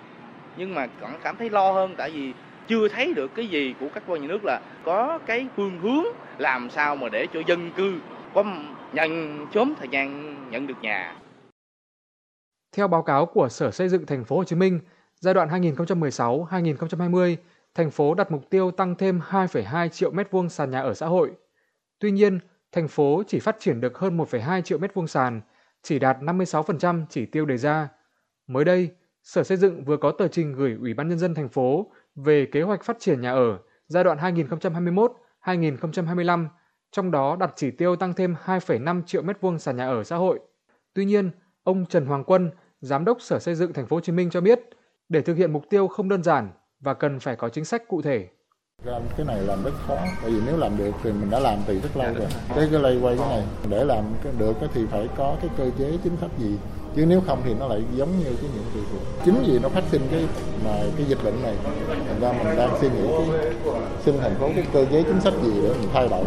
Nhưng 0.57 0.75
mà 0.75 0.87
còn 1.01 1.13
cảm 1.23 1.37
thấy 1.37 1.51
lo 1.51 1.73
hơn 1.73 1.95
tại 1.97 2.11
vì 2.11 2.33
chưa 2.69 2.89
thấy 2.89 3.15
được 3.15 3.35
cái 3.35 3.47
gì 3.47 3.75
của 3.81 3.87
các 3.95 4.03
cơ 4.07 4.13
quan 4.13 4.23
nhà 4.23 4.29
nước 4.29 4.45
là 4.45 4.61
có 4.85 5.19
cái 5.27 5.47
phương 5.57 5.79
hướng 5.79 6.05
làm 6.39 6.71
sao 6.71 6.97
mà 6.97 7.09
để 7.09 7.27
cho 7.35 7.41
dân 7.47 7.71
cư 7.77 7.99
có 8.35 8.45
nhận 8.93 9.47
sớm 9.55 9.75
thời 9.79 9.89
gian 9.89 10.37
nhận 10.51 10.67
được 10.67 10.75
nhà. 10.83 11.17
Theo 12.77 12.89
báo 12.89 13.03
cáo 13.03 13.27
của 13.27 13.49
Sở 13.49 13.71
Xây 13.71 13.89
dựng 13.89 14.07
Thành 14.07 14.25
phố 14.25 14.37
Hồ 14.37 14.45
Chí 14.45 14.57
Minh, 14.57 14.81
giai 15.21 15.35
đoạn 15.35 15.49
2016-2020, 15.49 17.37
thành 17.77 17.91
phố 17.91 18.15
đặt 18.15 18.31
mục 18.31 18.51
tiêu 18.51 18.71
tăng 18.71 18.95
thêm 18.95 19.21
2,2 19.31 19.89
triệu 19.89 20.11
mét 20.11 20.31
vuông 20.31 20.49
sàn 20.49 20.71
nhà 20.71 20.81
ở 20.81 20.95
xã 20.95 21.07
hội. 21.07 21.31
Tuy 21.99 22.11
nhiên, 22.11 22.39
thành 22.73 22.89
phố 22.89 23.23
chỉ 23.27 23.41
phát 23.41 23.57
triển 23.59 23.81
được 23.81 23.99
hơn 23.99 24.19
1,2 24.19 24.63
triệu 24.63 24.79
mét 24.79 24.95
vuông 24.95 25.07
sàn, 25.07 25.41
chỉ 25.83 25.99
đạt 25.99 26.17
56% 26.21 27.05
chỉ 27.11 27.27
tiêu 27.27 27.47
đề 27.47 27.57
ra. 27.57 27.89
Mới 28.47 28.65
đây, 28.65 28.91
Sở 29.23 29.45
Xây 29.45 29.57
dựng 29.57 29.85
vừa 29.85 29.97
có 29.97 30.13
tờ 30.19 30.29
trình 30.29 30.53
gửi 30.53 30.77
Ủy 30.81 30.95
ban 30.95 31.09
nhân 31.09 31.19
dân 31.19 31.35
thành 31.35 31.49
phố 31.49 31.91
về 32.15 32.47
kế 32.53 32.63
hoạch 32.63 32.85
phát 32.85 32.97
triển 33.01 33.21
nhà 33.21 33.33
ở 33.33 33.59
giai 33.87 34.05
đoạn 34.05 34.19
2021-2025, 34.19 36.47
trong 36.93 37.11
đó 37.11 37.37
đặt 37.41 37.53
chỉ 37.57 37.71
tiêu 37.71 37.97
tăng 37.97 38.15
thêm 38.15 38.35
2,5 38.45 39.03
triệu 39.03 39.23
mét 39.23 39.41
vuông 39.41 39.59
sàn 39.59 39.77
nhà 39.77 39.89
ở 39.89 40.05
xã 40.05 40.17
hội. 40.17 40.41
Tuy 40.95 41.05
nhiên, 41.05 41.31
ông 41.63 41.87
Trần 41.87 42.07
Hoàng 42.07 42.25
Quân, 42.25 42.51
giám 42.81 43.05
đốc 43.05 43.21
Sở 43.21 43.39
Xây 43.39 43.55
dựng 43.55 43.73
thành 43.73 43.87
phố 43.87 43.97
Hồ 43.97 44.01
Chí 44.01 44.13
Minh 44.13 44.31
cho 44.31 44.41
biết, 44.41 44.61
để 45.09 45.23
thực 45.23 45.35
hiện 45.35 45.53
mục 45.53 45.65
tiêu 45.71 45.89
không 45.89 46.09
đơn 46.09 46.23
giản 46.23 46.51
và 46.81 46.95
cần 46.95 47.21
phải 47.21 47.37
có 47.37 47.49
chính 47.49 47.65
sách 47.65 47.89
cụ 47.89 48.03
thể. 48.03 48.29
Cái 49.17 49.27
này 49.27 49.41
làm 49.41 49.65
rất 49.65 49.71
khó, 49.87 49.97
bởi 50.23 50.31
vì 50.31 50.41
nếu 50.47 50.57
làm 50.57 50.77
được 50.77 50.91
thì 51.03 51.13
mình 51.13 51.31
đã 51.31 51.39
làm 51.39 51.59
từ 51.67 51.81
rất 51.81 51.97
lâu 51.97 52.15
rồi. 52.15 52.27
Cái 52.49 52.69
cái 52.71 52.81
lây 52.81 52.99
quay 53.03 53.17
cái 53.19 53.29
này, 53.29 53.45
để 53.69 53.85
làm 53.85 54.05
được 54.39 54.57
thì 54.75 54.87
phải 54.87 55.09
có 55.17 55.37
cái 55.41 55.51
cơ 55.57 55.71
chế 55.79 55.99
chính 56.05 56.17
sách 56.21 56.31
gì 56.39 56.59
chứ 56.97 57.07
nếu 57.07 57.21
không 57.27 57.43
thì 57.45 57.55
nó 57.55 57.69
lại 57.69 57.85
giống 57.95 58.19
như 58.19 58.25
cái 58.25 58.51
nhiệm 58.55 58.65
vụ 58.75 58.81
của 58.93 59.23
chính 59.25 59.35
vì 59.47 59.59
nó 59.59 59.69
phát 59.69 59.85
sinh 59.91 60.03
cái 60.11 60.29
mà 60.65 60.71
cái 60.97 61.07
dịch 61.07 61.19
bệnh 61.25 61.43
này 61.43 61.57
thành 61.89 62.21
ra 62.21 62.33
mình 62.33 62.57
đang 62.57 62.79
suy 62.81 62.89
nghĩ 62.89 63.09
cái 63.19 63.53
xin 64.05 64.19
thành 64.19 64.35
phố 64.35 64.51
cái 64.55 64.67
cơ 64.73 64.87
chế 64.91 65.03
chính 65.03 65.21
sách 65.21 65.35
gì 65.43 65.61
để 65.63 65.69
mình 65.69 65.89
thay 65.93 66.09
đổi 66.09 66.25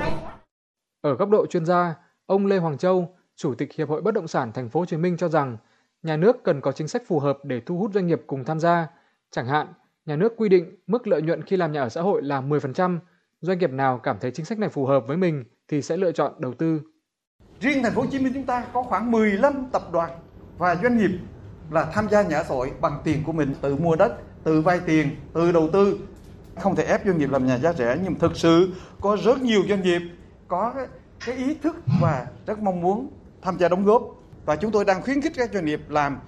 ở 1.02 1.14
góc 1.14 1.30
độ 1.30 1.46
chuyên 1.46 1.66
gia 1.66 1.96
ông 2.26 2.46
Lê 2.46 2.58
Hoàng 2.58 2.78
Châu 2.78 3.16
chủ 3.36 3.56
tịch 3.56 3.74
hiệp 3.74 3.90
hội 3.90 4.02
bất 4.02 4.14
động 4.14 4.28
sản 4.28 4.52
thành 4.52 4.70
phố 4.70 4.80
Hồ 4.80 4.86
Chí 4.86 4.98
Minh 4.98 5.18
cho 5.18 5.28
rằng 5.28 5.58
nhà 6.04 6.18
nước 6.18 6.44
cần 6.44 6.62
có 6.62 6.72
chính 6.72 6.88
sách 6.88 7.04
phù 7.08 7.20
hợp 7.20 7.38
để 7.44 7.62
thu 7.66 7.78
hút 7.78 7.92
doanh 7.94 8.08
nghiệp 8.08 8.22
cùng 8.28 8.44
tham 8.44 8.60
gia 8.60 8.88
chẳng 9.32 9.48
hạn 9.48 9.68
nhà 10.10 10.16
nước 10.16 10.34
quy 10.38 10.50
định 10.50 10.76
mức 10.88 11.08
lợi 11.08 11.22
nhuận 11.22 11.44
khi 11.44 11.58
làm 11.58 11.72
nhà 11.72 11.82
ở 11.82 11.90
xã 11.90 12.02
hội 12.02 12.22
là 12.24 12.42
10%, 12.42 13.00
doanh 13.42 13.60
nghiệp 13.60 13.72
nào 13.72 13.98
cảm 13.98 14.18
thấy 14.22 14.32
chính 14.32 14.46
sách 14.46 14.60
này 14.60 14.70
phù 14.70 14.86
hợp 14.86 15.08
với 15.08 15.18
mình 15.18 15.44
thì 15.68 15.82
sẽ 15.82 15.98
lựa 15.98 16.12
chọn 16.12 16.34
đầu 16.40 16.54
tư. 16.54 16.82
Riêng 17.60 17.84
thành 17.84 17.94
phố 17.94 18.02
Hồ 18.02 18.08
Chí 18.12 18.20
Minh 18.20 18.34
chúng 18.34 18.46
ta 18.46 18.66
có 18.74 18.84
khoảng 18.84 19.12
15 19.12 19.66
tập 19.72 19.84
đoàn 19.92 20.20
và 20.58 20.76
doanh 20.76 20.98
nghiệp 20.98 21.12
là 21.72 21.92
tham 21.94 22.10
gia 22.10 22.22
nhà 22.22 22.38
ở 22.38 22.44
xã 22.44 22.56
hội 22.56 22.72
bằng 22.82 23.02
tiền 23.04 23.24
của 23.26 23.32
mình, 23.32 23.54
tự 23.62 23.76
mua 23.76 23.96
đất, 23.96 24.18
tự 24.44 24.62
vay 24.62 24.80
tiền, 24.86 25.10
tự 25.34 25.52
đầu 25.52 25.70
tư. 25.74 26.00
Không 26.56 26.76
thể 26.76 26.84
ép 26.84 27.06
doanh 27.06 27.18
nghiệp 27.18 27.30
làm 27.32 27.48
nhà 27.48 27.58
giá 27.58 27.74
rẻ 27.74 27.98
nhưng 28.04 28.16
thực 28.16 28.36
sự 28.36 28.70
có 29.02 29.18
rất 29.24 29.42
nhiều 29.42 29.62
doanh 29.70 29.82
nghiệp 29.82 30.02
có 30.48 30.74
cái 31.26 31.36
ý 31.36 31.56
thức 31.56 31.76
và 32.02 32.28
rất 32.46 32.60
mong 32.60 32.82
muốn 32.82 33.10
tham 33.42 33.58
gia 33.60 33.70
đóng 33.70 33.86
góp 33.86 34.04
và 34.46 34.56
chúng 34.56 34.72
tôi 34.72 34.86
đang 34.86 35.02
khuyến 35.02 35.22
khích 35.22 35.34
các 35.36 35.54
doanh 35.54 35.66
nghiệp 35.66 35.82
làm. 35.90 36.20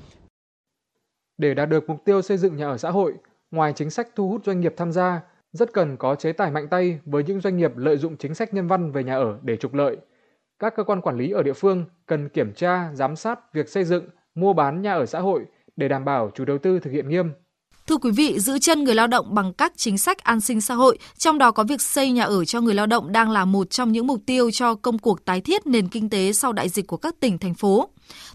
Để 1.38 1.53
đạt 1.53 1.69
được 1.69 1.89
mục 1.89 2.05
tiêu 2.05 2.21
xây 2.21 2.38
dựng 2.38 2.55
nhà 2.55 2.67
ở 2.67 2.77
xã 2.77 2.91
hội, 2.91 3.13
ngoài 3.51 3.74
chính 3.74 3.89
sách 3.89 4.08
thu 4.15 4.29
hút 4.29 4.46
doanh 4.46 4.60
nghiệp 4.60 4.74
tham 4.77 4.91
gia, 4.91 5.22
rất 5.51 5.74
cần 5.74 5.98
có 5.98 6.15
chế 6.15 6.31
tài 6.34 6.51
mạnh 6.51 6.67
tay 6.67 7.00
với 7.05 7.24
những 7.24 7.41
doanh 7.41 7.58
nghiệp 7.58 7.77
lợi 7.77 7.98
dụng 7.98 8.17
chính 8.17 8.34
sách 8.34 8.53
nhân 8.53 8.67
văn 8.67 8.91
về 8.91 9.03
nhà 9.03 9.15
ở 9.15 9.39
để 9.41 9.58
trục 9.58 9.74
lợi. 9.74 9.98
Các 10.60 10.75
cơ 10.75 10.84
quan 10.84 11.01
quản 11.01 11.17
lý 11.17 11.31
ở 11.31 11.43
địa 11.43 11.53
phương 11.53 11.86
cần 12.05 12.29
kiểm 12.29 12.53
tra, 12.53 12.93
giám 12.93 13.15
sát 13.15 13.53
việc 13.53 13.70
xây 13.70 13.84
dựng, 13.84 14.05
mua 14.36 14.53
bán 14.53 14.81
nhà 14.81 14.93
ở 14.93 15.05
xã 15.05 15.20
hội 15.20 15.46
để 15.75 15.88
đảm 15.88 16.05
bảo 16.05 16.31
chủ 16.34 16.46
đầu 16.46 16.58
tư 16.58 16.79
thực 16.79 16.91
hiện 16.91 17.10
nghiêm. 17.10 17.31
Thưa 17.88 17.97
quý 17.97 18.11
vị, 18.11 18.39
giữ 18.39 18.59
chân 18.59 18.83
người 18.83 18.95
lao 18.95 19.07
động 19.07 19.35
bằng 19.35 19.53
các 19.53 19.73
chính 19.75 19.97
sách 19.97 20.17
an 20.23 20.41
sinh 20.41 20.61
xã 20.61 20.73
hội, 20.73 20.97
trong 21.17 21.38
đó 21.38 21.51
có 21.51 21.63
việc 21.63 21.81
xây 21.81 22.11
nhà 22.11 22.23
ở 22.23 22.45
cho 22.45 22.61
người 22.61 22.73
lao 22.73 22.88
động 22.88 23.11
đang 23.11 23.31
là 23.31 23.45
một 23.45 23.69
trong 23.69 23.91
những 23.91 24.07
mục 24.07 24.21
tiêu 24.25 24.51
cho 24.51 24.75
công 24.75 25.00
cuộc 25.00 25.25
tái 25.25 25.41
thiết 25.41 25.67
nền 25.67 25.88
kinh 25.88 26.09
tế 26.09 26.33
sau 26.33 26.53
đại 26.53 26.69
dịch 26.69 26.88
của 26.88 26.97
các 26.97 27.15
tỉnh, 27.19 27.38
thành 27.38 27.53
phố. 27.53 27.89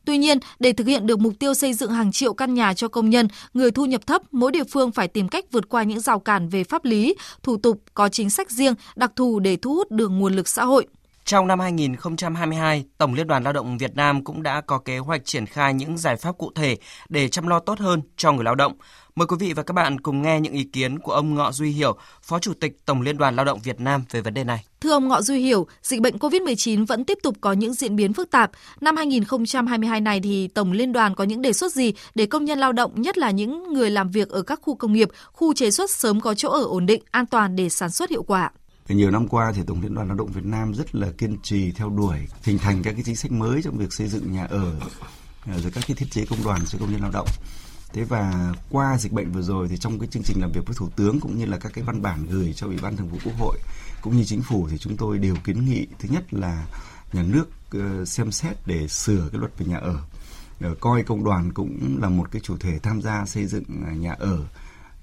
Tuy 0.05 0.19
nhiên, 0.19 0.39
để 0.59 0.73
thực 0.73 0.87
hiện 0.87 1.07
được 1.07 1.19
mục 1.19 1.33
tiêu 1.39 1.55
xây 1.55 1.73
dựng 1.73 1.91
hàng 1.91 2.13
triệu 2.13 2.35
căn 2.35 2.55
nhà 2.55 2.75
cho 2.75 2.89
công 2.89 3.11
nhân, 3.11 3.29
người 3.55 3.71
thu 3.71 3.85
nhập 3.85 4.07
thấp, 4.07 4.23
mỗi 4.33 4.53
địa 4.53 4.65
phương 4.65 4.93
phải 4.93 5.09
tìm 5.09 5.29
cách 5.29 5.45
vượt 5.53 5.69
qua 5.69 5.83
những 5.83 6.01
rào 6.01 6.19
cản 6.19 6.49
về 6.49 6.65
pháp 6.65 6.85
lý, 6.85 7.15
thủ 7.43 7.57
tục, 7.57 7.83
có 7.95 8.09
chính 8.09 8.31
sách 8.31 8.51
riêng, 8.51 8.75
đặc 8.97 9.13
thù 9.17 9.39
để 9.39 9.57
thu 9.57 9.75
hút 9.75 9.91
được 9.91 10.09
nguồn 10.09 10.37
lực 10.37 10.49
xã 10.49 10.65
hội. 10.65 10.87
Trong 11.27 11.47
năm 11.47 11.61
2022, 11.61 12.85
Tổng 12.99 13.15
Liên 13.15 13.27
đoàn 13.27 13.45
Lao 13.45 13.53
động 13.53 13.79
Việt 13.79 13.97
Nam 13.97 14.25
cũng 14.25 14.43
đã 14.43 14.61
có 14.61 14.79
kế 14.79 14.99
hoạch 14.99 15.25
triển 15.25 15.47
khai 15.47 15.75
những 15.75 15.99
giải 15.99 16.17
pháp 16.17 16.39
cụ 16.39 16.53
thể 16.55 16.77
để 17.09 17.29
chăm 17.29 17.49
lo 17.49 17.61
tốt 17.61 17.79
hơn 17.79 18.03
cho 18.17 18.33
người 18.33 18.45
lao 18.45 18.55
động. 18.55 18.73
Mời 19.17 19.27
quý 19.27 19.37
vị 19.41 19.53
và 19.53 19.63
các 19.63 19.73
bạn 19.73 20.01
cùng 20.01 20.23
nghe 20.23 20.41
những 20.41 20.53
ý 20.53 20.65
kiến 20.65 20.99
của 20.99 21.13
ông 21.13 21.35
Ngọ 21.35 21.53
Duy 21.53 21.71
Hiểu, 21.71 21.97
Phó 22.23 22.39
Chủ 22.39 22.53
tịch 22.61 22.73
Tổng 22.85 23.03
Liên 23.03 23.19
đoàn 23.19 23.37
Lao 23.37 23.45
động 23.45 23.61
Việt 23.65 23.81
Nam 23.81 24.05
về 24.11 24.21
vấn 24.21 24.35
đề 24.35 24.45
này. 24.45 24.65
Thưa 24.81 24.91
ông 24.91 25.09
Ngọ 25.09 25.23
Duy 25.23 25.41
Hiểu, 25.41 25.67
dịch 25.83 26.01
bệnh 26.01 26.17
COVID-19 26.17 26.87
vẫn 26.87 27.05
tiếp 27.05 27.19
tục 27.23 27.37
có 27.41 27.53
những 27.53 27.75
diễn 27.75 27.97
biến 27.97 28.13
phức 28.13 28.31
tạp. 28.31 28.51
Năm 28.81 28.97
2022 28.97 30.01
này 30.01 30.21
thì 30.21 30.49
Tổng 30.49 30.73
Liên 30.73 30.93
đoàn 30.93 31.15
có 31.15 31.25
những 31.25 31.43
đề 31.43 31.53
xuất 31.53 31.73
gì 31.73 31.93
để 32.15 32.27
công 32.27 32.45
nhân 32.45 32.59
lao 32.59 32.73
động, 32.73 33.03
nhất 33.03 33.19
là 33.19 33.31
những 33.31 33.73
người 33.73 33.91
làm 33.91 34.11
việc 34.11 34.29
ở 34.29 34.43
các 34.43 34.61
khu 34.63 34.75
công 34.75 34.93
nghiệp, 34.93 35.09
khu 35.33 35.55
chế 35.55 35.71
xuất 35.71 35.91
sớm 35.91 36.21
có 36.21 36.35
chỗ 36.35 36.51
ở 36.51 36.63
ổn 36.65 36.87
định, 36.87 37.03
an 37.11 37.27
toàn 37.27 37.57
để 37.57 37.69
sản 37.69 37.91
xuất 37.91 38.11
hiệu 38.11 38.23
quả? 38.23 38.51
Nhiều 38.89 39.11
năm 39.11 39.29
qua 39.29 39.53
thì 39.53 39.63
Tổng 39.67 39.83
Liên 39.83 39.95
đoàn 39.95 40.09
Lao 40.09 40.17
động 40.17 40.33
Việt 40.33 40.45
Nam 40.45 40.75
rất 40.75 40.95
là 40.95 41.11
kiên 41.19 41.37
trì 41.43 41.73
theo 41.73 41.91
đuổi, 41.91 42.17
hình 42.43 42.59
thành 42.59 42.83
các 42.83 42.93
cái 42.93 43.03
chính 43.05 43.17
sách 43.17 43.33
mới 43.33 43.63
trong 43.63 43.77
việc 43.77 43.93
xây 43.93 44.09
dựng 44.09 44.33
nhà 44.33 44.45
ở 44.45 44.81
à, 45.47 45.59
rồi 45.59 45.73
các 45.75 45.85
cái 45.87 45.97
thiết 45.97 46.11
chế 46.11 46.25
công 46.25 46.45
đoàn 46.45 46.61
cho 46.69 46.79
công 46.79 46.93
nhân 46.93 47.01
lao 47.01 47.11
động. 47.11 47.29
Thế 47.93 48.05
và 48.05 48.55
qua 48.71 48.99
dịch 48.99 49.13
bệnh 49.13 49.33
vừa 49.33 49.43
rồi 49.43 49.69
thì 49.69 49.77
trong 49.77 49.99
cái 49.99 50.09
chương 50.09 50.23
trình 50.23 50.41
làm 50.41 50.53
việc 50.53 50.61
với 50.67 50.77
Thủ 50.77 50.89
tướng 50.97 51.21
cũng 51.21 51.39
như 51.39 51.47
là 51.47 51.59
các 51.59 51.73
cái 51.75 51.85
văn 51.85 52.03
bản 52.03 52.27
gửi 52.31 52.53
cho 52.53 52.67
Ủy 52.67 52.77
ban 52.83 52.97
Thường 52.97 53.09
vụ 53.09 53.19
Quốc 53.25 53.35
hội 53.39 53.59
cũng 54.03 54.17
như 54.17 54.25
chính 54.25 54.43
phủ 54.43 54.69
thì 54.71 54.79
chúng 54.79 54.97
tôi 54.97 55.19
đều 55.19 55.37
kiến 55.45 55.65
nghị, 55.65 55.87
thứ 55.99 56.09
nhất 56.13 56.35
là 56.35 56.67
nhà 57.13 57.23
nước 57.23 57.49
ờ, 57.71 58.05
xem 58.05 58.33
xét 58.33 58.57
để 58.67 58.89
sửa 58.89 59.29
cái 59.33 59.39
luật 59.39 59.59
về 59.59 59.67
nhà 59.67 59.77
ở. 59.77 59.99
để 60.61 60.69
coi 60.81 61.03
công 61.03 61.25
đoàn 61.25 61.53
cũng 61.53 61.99
là 62.03 62.09
một 62.09 62.31
cái 62.31 62.43
chủ 62.45 62.57
thể 62.57 62.79
tham 62.79 63.03
gia 63.03 63.25
xây 63.27 63.47
dựng 63.47 63.65
à, 63.87 63.93
nhà 63.93 64.13
ở 64.13 64.39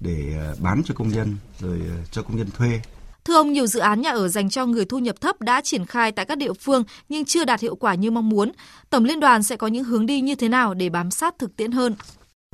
để 0.00 0.34
ờ, 0.38 0.56
bán 0.60 0.82
cho 0.84 0.94
công 0.94 1.08
nhân, 1.08 1.36
rồi 1.60 1.80
cho 2.10 2.22
công 2.22 2.36
nhân 2.36 2.50
thuê 2.50 2.80
Thưa 3.24 3.34
ông, 3.34 3.52
nhiều 3.52 3.66
dự 3.66 3.80
án 3.80 4.00
nhà 4.00 4.10
ở 4.10 4.28
dành 4.28 4.50
cho 4.50 4.66
người 4.66 4.84
thu 4.84 4.98
nhập 4.98 5.20
thấp 5.20 5.40
đã 5.40 5.60
triển 5.60 5.86
khai 5.86 6.12
tại 6.12 6.24
các 6.24 6.38
địa 6.38 6.52
phương 6.52 6.84
nhưng 7.08 7.24
chưa 7.24 7.44
đạt 7.44 7.60
hiệu 7.60 7.76
quả 7.76 7.94
như 7.94 8.10
mong 8.10 8.28
muốn. 8.28 8.52
Tổng 8.90 9.04
Liên 9.04 9.20
đoàn 9.20 9.42
sẽ 9.42 9.56
có 9.56 9.66
những 9.66 9.84
hướng 9.84 10.06
đi 10.06 10.20
như 10.20 10.34
thế 10.34 10.48
nào 10.48 10.74
để 10.74 10.88
bám 10.88 11.10
sát 11.10 11.38
thực 11.38 11.56
tiễn 11.56 11.72
hơn? 11.72 11.94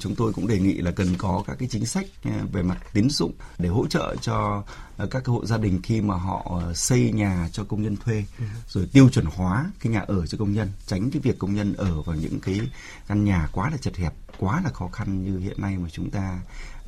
Chúng 0.00 0.14
tôi 0.14 0.32
cũng 0.32 0.46
đề 0.46 0.58
nghị 0.58 0.74
là 0.74 0.90
cần 0.90 1.08
có 1.18 1.44
các 1.46 1.56
cái 1.58 1.68
chính 1.68 1.86
sách 1.86 2.06
à, 2.22 2.44
về 2.52 2.62
mặt 2.62 2.78
tín 2.92 3.10
dụng 3.10 3.32
để 3.58 3.68
hỗ 3.68 3.86
trợ 3.86 4.16
cho 4.20 4.64
à, 4.96 5.06
các 5.10 5.26
hộ 5.26 5.46
gia 5.46 5.58
đình 5.58 5.80
khi 5.82 6.00
mà 6.00 6.14
họ 6.14 6.60
à, 6.66 6.74
xây 6.74 7.12
nhà 7.12 7.48
cho 7.52 7.64
công 7.64 7.82
nhân 7.82 7.96
thuê 7.96 8.24
ừ. 8.38 8.44
rồi 8.68 8.88
tiêu 8.92 9.08
chuẩn 9.08 9.24
hóa 9.26 9.70
cái 9.80 9.92
nhà 9.92 10.00
ở 10.00 10.26
cho 10.26 10.38
công 10.38 10.52
nhân 10.52 10.68
tránh 10.86 11.10
cái 11.10 11.20
việc 11.20 11.38
công 11.38 11.54
nhân 11.54 11.72
ở 11.72 12.02
vào 12.02 12.16
những 12.16 12.40
cái 12.40 12.60
căn 13.06 13.24
nhà 13.24 13.48
quá 13.52 13.70
là 13.70 13.76
chật 13.76 13.96
hẹp 13.96 14.14
quá 14.38 14.60
là 14.64 14.70
khó 14.70 14.88
khăn 14.88 15.22
như 15.24 15.38
hiện 15.38 15.60
nay 15.60 15.76
mà 15.78 15.88
chúng 15.92 16.10
ta 16.10 16.40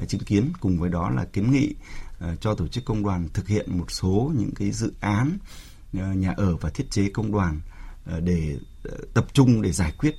chứng 0.09 0.21
kiến 0.21 0.53
cùng 0.61 0.79
với 0.79 0.91
đó 0.91 1.11
là 1.11 1.25
kiến 1.25 1.53
nghị 1.53 1.75
cho 2.41 2.55
tổ 2.55 2.69
chức 2.69 2.85
công 2.85 3.03
đoàn 3.03 3.29
thực 3.35 3.49
hiện 3.49 3.79
một 3.79 3.91
số 3.91 4.33
những 4.37 4.55
cái 4.55 4.71
dự 4.71 4.93
án 5.01 5.39
nhà 5.93 6.35
ở 6.37 6.57
và 6.57 6.71
thiết 6.71 6.91
chế 6.91 7.09
công 7.09 7.33
đoàn 7.33 7.61
để 8.21 8.59
tập 9.15 9.27
trung 9.33 9.63
để 9.63 9.73
giải 9.73 9.93
quyết 9.99 10.15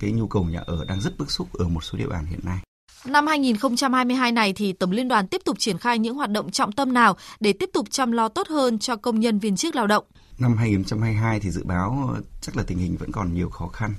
cái 0.00 0.12
nhu 0.12 0.26
cầu 0.28 0.44
nhà 0.44 0.60
ở 0.66 0.84
đang 0.84 1.00
rất 1.00 1.18
bức 1.18 1.30
xúc 1.30 1.48
ở 1.52 1.68
một 1.68 1.84
số 1.84 1.98
địa 1.98 2.06
bàn 2.06 2.26
hiện 2.26 2.40
nay. 2.42 2.58
Năm 3.04 3.26
2022 3.26 4.32
này 4.32 4.52
thì 4.52 4.72
Tổng 4.72 4.90
Liên 4.90 5.08
đoàn 5.08 5.28
tiếp 5.28 5.42
tục 5.44 5.56
triển 5.58 5.78
khai 5.78 5.98
những 5.98 6.14
hoạt 6.14 6.30
động 6.30 6.50
trọng 6.50 6.72
tâm 6.72 6.92
nào 6.92 7.16
để 7.40 7.52
tiếp 7.52 7.70
tục 7.72 7.86
chăm 7.90 8.12
lo 8.12 8.28
tốt 8.28 8.48
hơn 8.48 8.78
cho 8.78 8.96
công 8.96 9.20
nhân 9.20 9.38
viên 9.38 9.56
chức 9.56 9.76
lao 9.76 9.86
động? 9.86 10.04
Năm 10.38 10.56
2022 10.56 11.40
thì 11.40 11.50
dự 11.50 11.64
báo 11.64 12.16
chắc 12.40 12.56
là 12.56 12.62
tình 12.62 12.78
hình 12.78 12.96
vẫn 12.96 13.12
còn 13.12 13.34
nhiều 13.34 13.50
khó 13.50 13.68
khăn. 13.68 13.94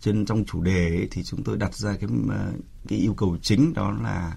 Trên 0.00 0.26
trong 0.26 0.44
chủ 0.44 0.60
đề 0.60 0.86
ấy, 0.86 1.08
thì 1.10 1.22
chúng 1.22 1.44
tôi 1.44 1.56
đặt 1.56 1.74
ra 1.74 1.96
cái 2.00 2.10
cái 2.88 2.98
yêu 2.98 3.14
cầu 3.14 3.36
chính 3.42 3.72
đó 3.74 3.90
là 4.02 4.36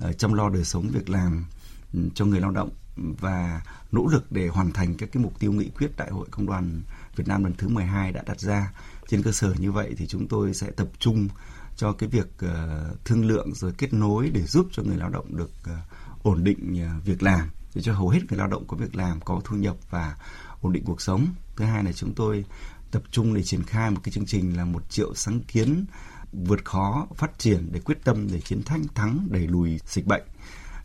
ờ, 0.00 0.12
chăm 0.12 0.32
lo 0.32 0.48
đời 0.48 0.64
sống 0.64 0.88
việc 0.92 1.10
làm 1.10 1.44
ừ, 1.92 2.00
cho 2.14 2.24
người 2.24 2.40
lao 2.40 2.50
động 2.50 2.70
và 2.96 3.62
nỗ 3.92 4.06
lực 4.06 4.32
để 4.32 4.48
hoàn 4.48 4.72
thành 4.72 4.94
các 4.94 5.08
cái 5.12 5.22
mục 5.22 5.38
tiêu 5.38 5.52
nghị 5.52 5.70
quyết 5.70 5.96
Đại 5.96 6.10
hội 6.10 6.26
Công 6.30 6.46
đoàn 6.46 6.82
Việt 7.16 7.28
Nam 7.28 7.44
lần 7.44 7.52
thứ 7.58 7.68
12 7.68 8.12
đã 8.12 8.22
đặt 8.26 8.40
ra. 8.40 8.72
Trên 9.08 9.22
cơ 9.22 9.32
sở 9.32 9.54
như 9.58 9.72
vậy 9.72 9.94
thì 9.98 10.06
chúng 10.06 10.28
tôi 10.28 10.54
sẽ 10.54 10.70
tập 10.70 10.88
trung 10.98 11.28
cho 11.76 11.92
cái 11.92 12.08
việc 12.08 12.26
uh, 12.44 13.04
thương 13.04 13.24
lượng 13.24 13.54
rồi 13.54 13.72
kết 13.78 13.92
nối 13.92 14.30
để 14.30 14.42
giúp 14.42 14.68
cho 14.72 14.82
người 14.82 14.96
lao 14.96 15.08
động 15.08 15.36
được 15.36 15.50
uh, 15.62 16.22
ổn 16.22 16.44
định 16.44 16.86
uh, 16.98 17.04
việc 17.04 17.22
làm 17.22 17.50
để 17.74 17.82
cho 17.82 17.94
hầu 17.94 18.08
hết 18.08 18.20
người 18.28 18.38
lao 18.38 18.48
động 18.48 18.64
có 18.66 18.76
việc 18.76 18.96
làm 18.96 19.20
có 19.20 19.40
thu 19.44 19.56
nhập 19.56 19.76
và 19.90 20.16
ổn 20.60 20.72
định 20.72 20.84
cuộc 20.84 21.00
sống. 21.00 21.26
Thứ 21.56 21.64
hai 21.64 21.84
là 21.84 21.92
chúng 21.92 22.14
tôi 22.14 22.44
tập 22.90 23.02
trung 23.10 23.34
để 23.34 23.42
triển 23.42 23.62
khai 23.62 23.90
một 23.90 24.00
cái 24.02 24.12
chương 24.12 24.26
trình 24.26 24.56
là 24.56 24.64
một 24.64 24.90
triệu 24.90 25.14
sáng 25.14 25.40
kiến 25.40 25.84
vượt 26.32 26.64
khó 26.64 27.06
phát 27.14 27.38
triển 27.38 27.68
để 27.72 27.80
quyết 27.80 28.04
tâm 28.04 28.28
để 28.32 28.40
chiến 28.40 28.62
thắng 28.62 28.82
thắng 28.94 29.26
đẩy 29.30 29.46
lùi 29.46 29.80
dịch 29.86 30.06
bệnh. 30.06 30.22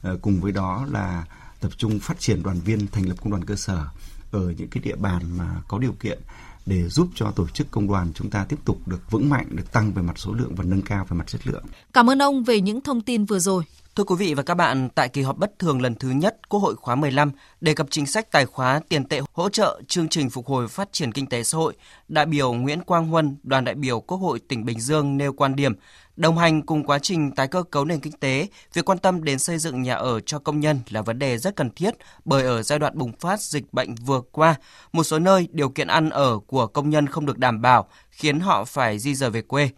À, 0.01 0.11
cùng 0.21 0.41
với 0.41 0.51
đó 0.51 0.85
là 0.91 1.25
tập 1.59 1.71
trung 1.77 1.99
phát 1.99 2.19
triển 2.19 2.43
đoàn 2.43 2.59
viên 2.59 2.87
thành 2.87 3.09
lập 3.09 3.15
công 3.21 3.31
đoàn 3.31 3.45
cơ 3.45 3.55
sở 3.55 3.85
ở 4.31 4.53
những 4.57 4.67
cái 4.69 4.83
địa 4.83 4.95
bàn 4.95 5.37
mà 5.37 5.61
có 5.67 5.79
điều 5.79 5.93
kiện 5.99 6.19
để 6.65 6.89
giúp 6.89 7.07
cho 7.15 7.31
tổ 7.31 7.47
chức 7.47 7.71
công 7.71 7.87
đoàn 7.87 8.11
chúng 8.15 8.29
ta 8.29 8.45
tiếp 8.49 8.59
tục 8.65 8.87
được 8.87 9.11
vững 9.11 9.29
mạnh, 9.29 9.45
được 9.49 9.71
tăng 9.71 9.93
về 9.93 10.01
mặt 10.01 10.19
số 10.19 10.33
lượng 10.33 10.55
và 10.55 10.63
nâng 10.63 10.81
cao 10.81 11.05
về 11.09 11.17
mặt 11.17 11.27
chất 11.27 11.47
lượng. 11.47 11.63
Cảm 11.93 12.09
ơn 12.09 12.21
ông 12.21 12.43
về 12.43 12.61
những 12.61 12.81
thông 12.81 13.01
tin 13.01 13.25
vừa 13.25 13.39
rồi. 13.39 13.63
Thưa 13.95 14.03
quý 14.03 14.15
vị 14.15 14.33
và 14.33 14.43
các 14.43 14.53
bạn, 14.53 14.89
tại 14.95 15.09
kỳ 15.09 15.21
họp 15.21 15.37
bất 15.37 15.59
thường 15.59 15.81
lần 15.81 15.95
thứ 15.95 16.09
nhất 16.09 16.49
Quốc 16.49 16.59
hội 16.59 16.75
khóa 16.75 16.95
15 16.95 17.31
đề 17.61 17.73
cập 17.73 17.87
chính 17.89 18.05
sách 18.05 18.31
tài 18.31 18.45
khóa 18.45 18.81
tiền 18.89 19.05
tệ 19.05 19.21
hỗ 19.33 19.49
trợ 19.49 19.81
chương 19.87 20.09
trình 20.09 20.29
phục 20.29 20.47
hồi 20.47 20.67
phát 20.67 20.89
triển 20.91 21.11
kinh 21.11 21.27
tế 21.27 21.43
xã 21.43 21.57
hội, 21.57 21.73
đại 22.07 22.25
biểu 22.25 22.53
Nguyễn 22.53 22.81
Quang 22.81 23.07
Huân, 23.07 23.35
đoàn 23.43 23.65
đại 23.65 23.75
biểu 23.75 23.99
Quốc 23.99 24.17
hội 24.17 24.39
tỉnh 24.47 24.65
Bình 24.65 24.79
Dương 24.79 25.17
nêu 25.17 25.33
quan 25.33 25.55
điểm 25.55 25.73
Đồng 26.19 26.37
hành 26.37 26.61
cùng 26.61 26.83
quá 26.83 26.99
trình 26.99 27.31
tái 27.31 27.47
cơ 27.47 27.63
cấu 27.63 27.85
nền 27.85 27.99
kinh 27.99 28.13
tế, 28.13 28.47
việc 28.73 28.85
quan 28.85 28.97
tâm 28.97 29.23
đến 29.23 29.39
xây 29.39 29.57
dựng 29.57 29.81
nhà 29.81 29.95
ở 29.95 30.19
cho 30.19 30.39
công 30.39 30.59
nhân 30.59 30.79
là 30.89 31.01
vấn 31.01 31.19
đề 31.19 31.37
rất 31.37 31.55
cần 31.55 31.69
thiết 31.69 31.93
bởi 32.25 32.43
ở 32.43 32.63
giai 32.63 32.79
đoạn 32.79 32.97
bùng 32.97 33.11
phát 33.19 33.41
dịch 33.41 33.73
bệnh 33.73 33.95
vừa 33.95 34.21
qua, 34.31 34.55
một 34.93 35.03
số 35.03 35.19
nơi 35.19 35.47
điều 35.51 35.69
kiện 35.69 35.87
ăn 35.87 36.09
ở 36.09 36.39
của 36.47 36.67
công 36.67 36.89
nhân 36.89 37.07
không 37.07 37.25
được 37.25 37.37
đảm 37.37 37.61
bảo, 37.61 37.87
khiến 38.09 38.39
họ 38.39 38.65
phải 38.65 38.99
di 38.99 39.15
rời 39.15 39.29
về 39.29 39.41
quê. 39.41 39.69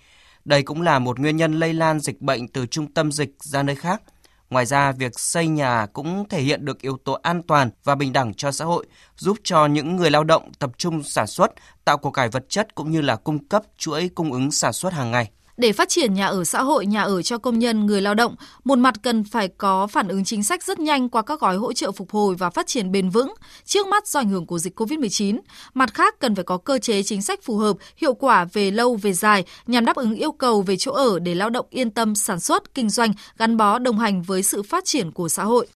Đây 0.46 0.64
cũng 0.64 0.82
là 0.82 1.00
một 1.00 1.20
nguyên 1.20 1.38
nhân 1.38 1.60
lây 1.60 1.74
lan 1.74 2.00
dịch 2.00 2.22
bệnh 2.22 2.48
từ 2.48 2.66
trung 2.66 2.94
tâm 2.94 3.12
dịch 3.12 3.32
ra 3.40 3.64
nơi 3.64 3.76
khác. 3.76 4.02
Ngoài 4.50 4.66
ra, 4.66 4.92
việc 4.92 5.20
xây 5.20 5.48
nhà 5.48 5.86
cũng 5.94 6.30
thể 6.30 6.42
hiện 6.42 6.66
được 6.66 6.82
yếu 6.82 6.98
tố 6.98 7.14
an 7.14 7.42
toàn 7.44 7.70
và 7.84 7.96
bình 7.96 8.14
đẳng 8.14 8.34
cho 8.34 8.52
xã 8.52 8.66
hội, 8.66 8.86
giúp 9.18 9.38
cho 9.44 9.66
những 9.66 9.96
người 9.96 10.12
lao 10.12 10.24
động 10.24 10.52
tập 10.60 10.72
trung 10.78 11.04
sản 11.04 11.28
xuất, 11.28 11.52
tạo 11.86 11.98
cuộc 11.98 12.12
cải 12.12 12.30
vật 12.30 12.46
chất 12.50 12.76
cũng 12.76 12.92
như 12.92 13.02
là 13.02 13.16
cung 13.16 13.48
cấp 13.48 13.64
chuỗi 13.78 14.10
cung 14.10 14.34
ứng 14.34 14.52
sản 14.52 14.74
xuất 14.74 14.94
hàng 14.94 15.12
ngày. 15.12 15.32
Để 15.62 15.74
phát 15.74 15.90
triển 15.90 16.14
nhà 16.14 16.28
ở 16.28 16.44
xã 16.44 16.62
hội, 16.62 16.86
nhà 16.86 17.02
ở 17.02 17.22
cho 17.22 17.38
công 17.38 17.60
nhân, 17.60 17.86
người 17.86 18.02
lao 18.02 18.14
động, 18.14 18.36
một 18.64 18.78
mặt 18.78 18.94
cần 19.02 19.24
phải 19.24 19.48
có 19.48 19.88
phản 19.88 20.08
ứng 20.08 20.24
chính 20.24 20.44
sách 20.44 20.64
rất 20.64 20.80
nhanh 20.80 21.10
qua 21.10 21.22
các 21.22 21.40
gói 21.40 21.58
hỗ 21.58 21.74
trợ 21.74 21.92
phục 21.92 22.12
hồi 22.12 22.36
và 22.36 22.50
phát 22.50 22.68
triển 22.68 22.92
bền 22.92 23.10
vững 23.10 23.34
trước 23.66 23.88
mắt 23.88 24.08
do 24.08 24.20
ảnh 24.20 24.30
hưởng 24.30 24.46
của 24.46 24.60
dịch 24.60 24.80
COVID-19. 24.80 25.40
Mặt 25.74 25.94
khác 25.94 26.16
cần 26.20 26.36
phải 26.36 26.44
có 26.44 26.58
cơ 26.58 26.80
chế 26.80 27.04
chính 27.04 27.22
sách 27.22 27.44
phù 27.44 27.58
hợp, 27.58 27.78
hiệu 27.98 28.14
quả 28.14 28.46
về 28.54 28.72
lâu 28.72 28.96
về 28.96 29.14
dài 29.14 29.44
nhằm 29.68 29.86
đáp 29.86 29.96
ứng 29.96 30.16
yêu 30.16 30.32
cầu 30.32 30.62
về 30.62 30.78
chỗ 30.78 30.92
ở 30.92 31.20
để 31.20 31.36
lao 31.36 31.50
động 31.50 31.66
yên 31.70 31.92
tâm 31.92 32.16
sản 32.16 32.40
xuất, 32.40 32.74
kinh 32.74 32.90
doanh, 32.90 33.14
gắn 33.38 33.58
bó 33.58 33.80
đồng 33.80 34.00
hành 34.00 34.22
với 34.22 34.44
sự 34.44 34.64
phát 34.64 34.86
triển 34.86 35.12
của 35.12 35.30
xã 35.30 35.44
hội. 35.44 35.68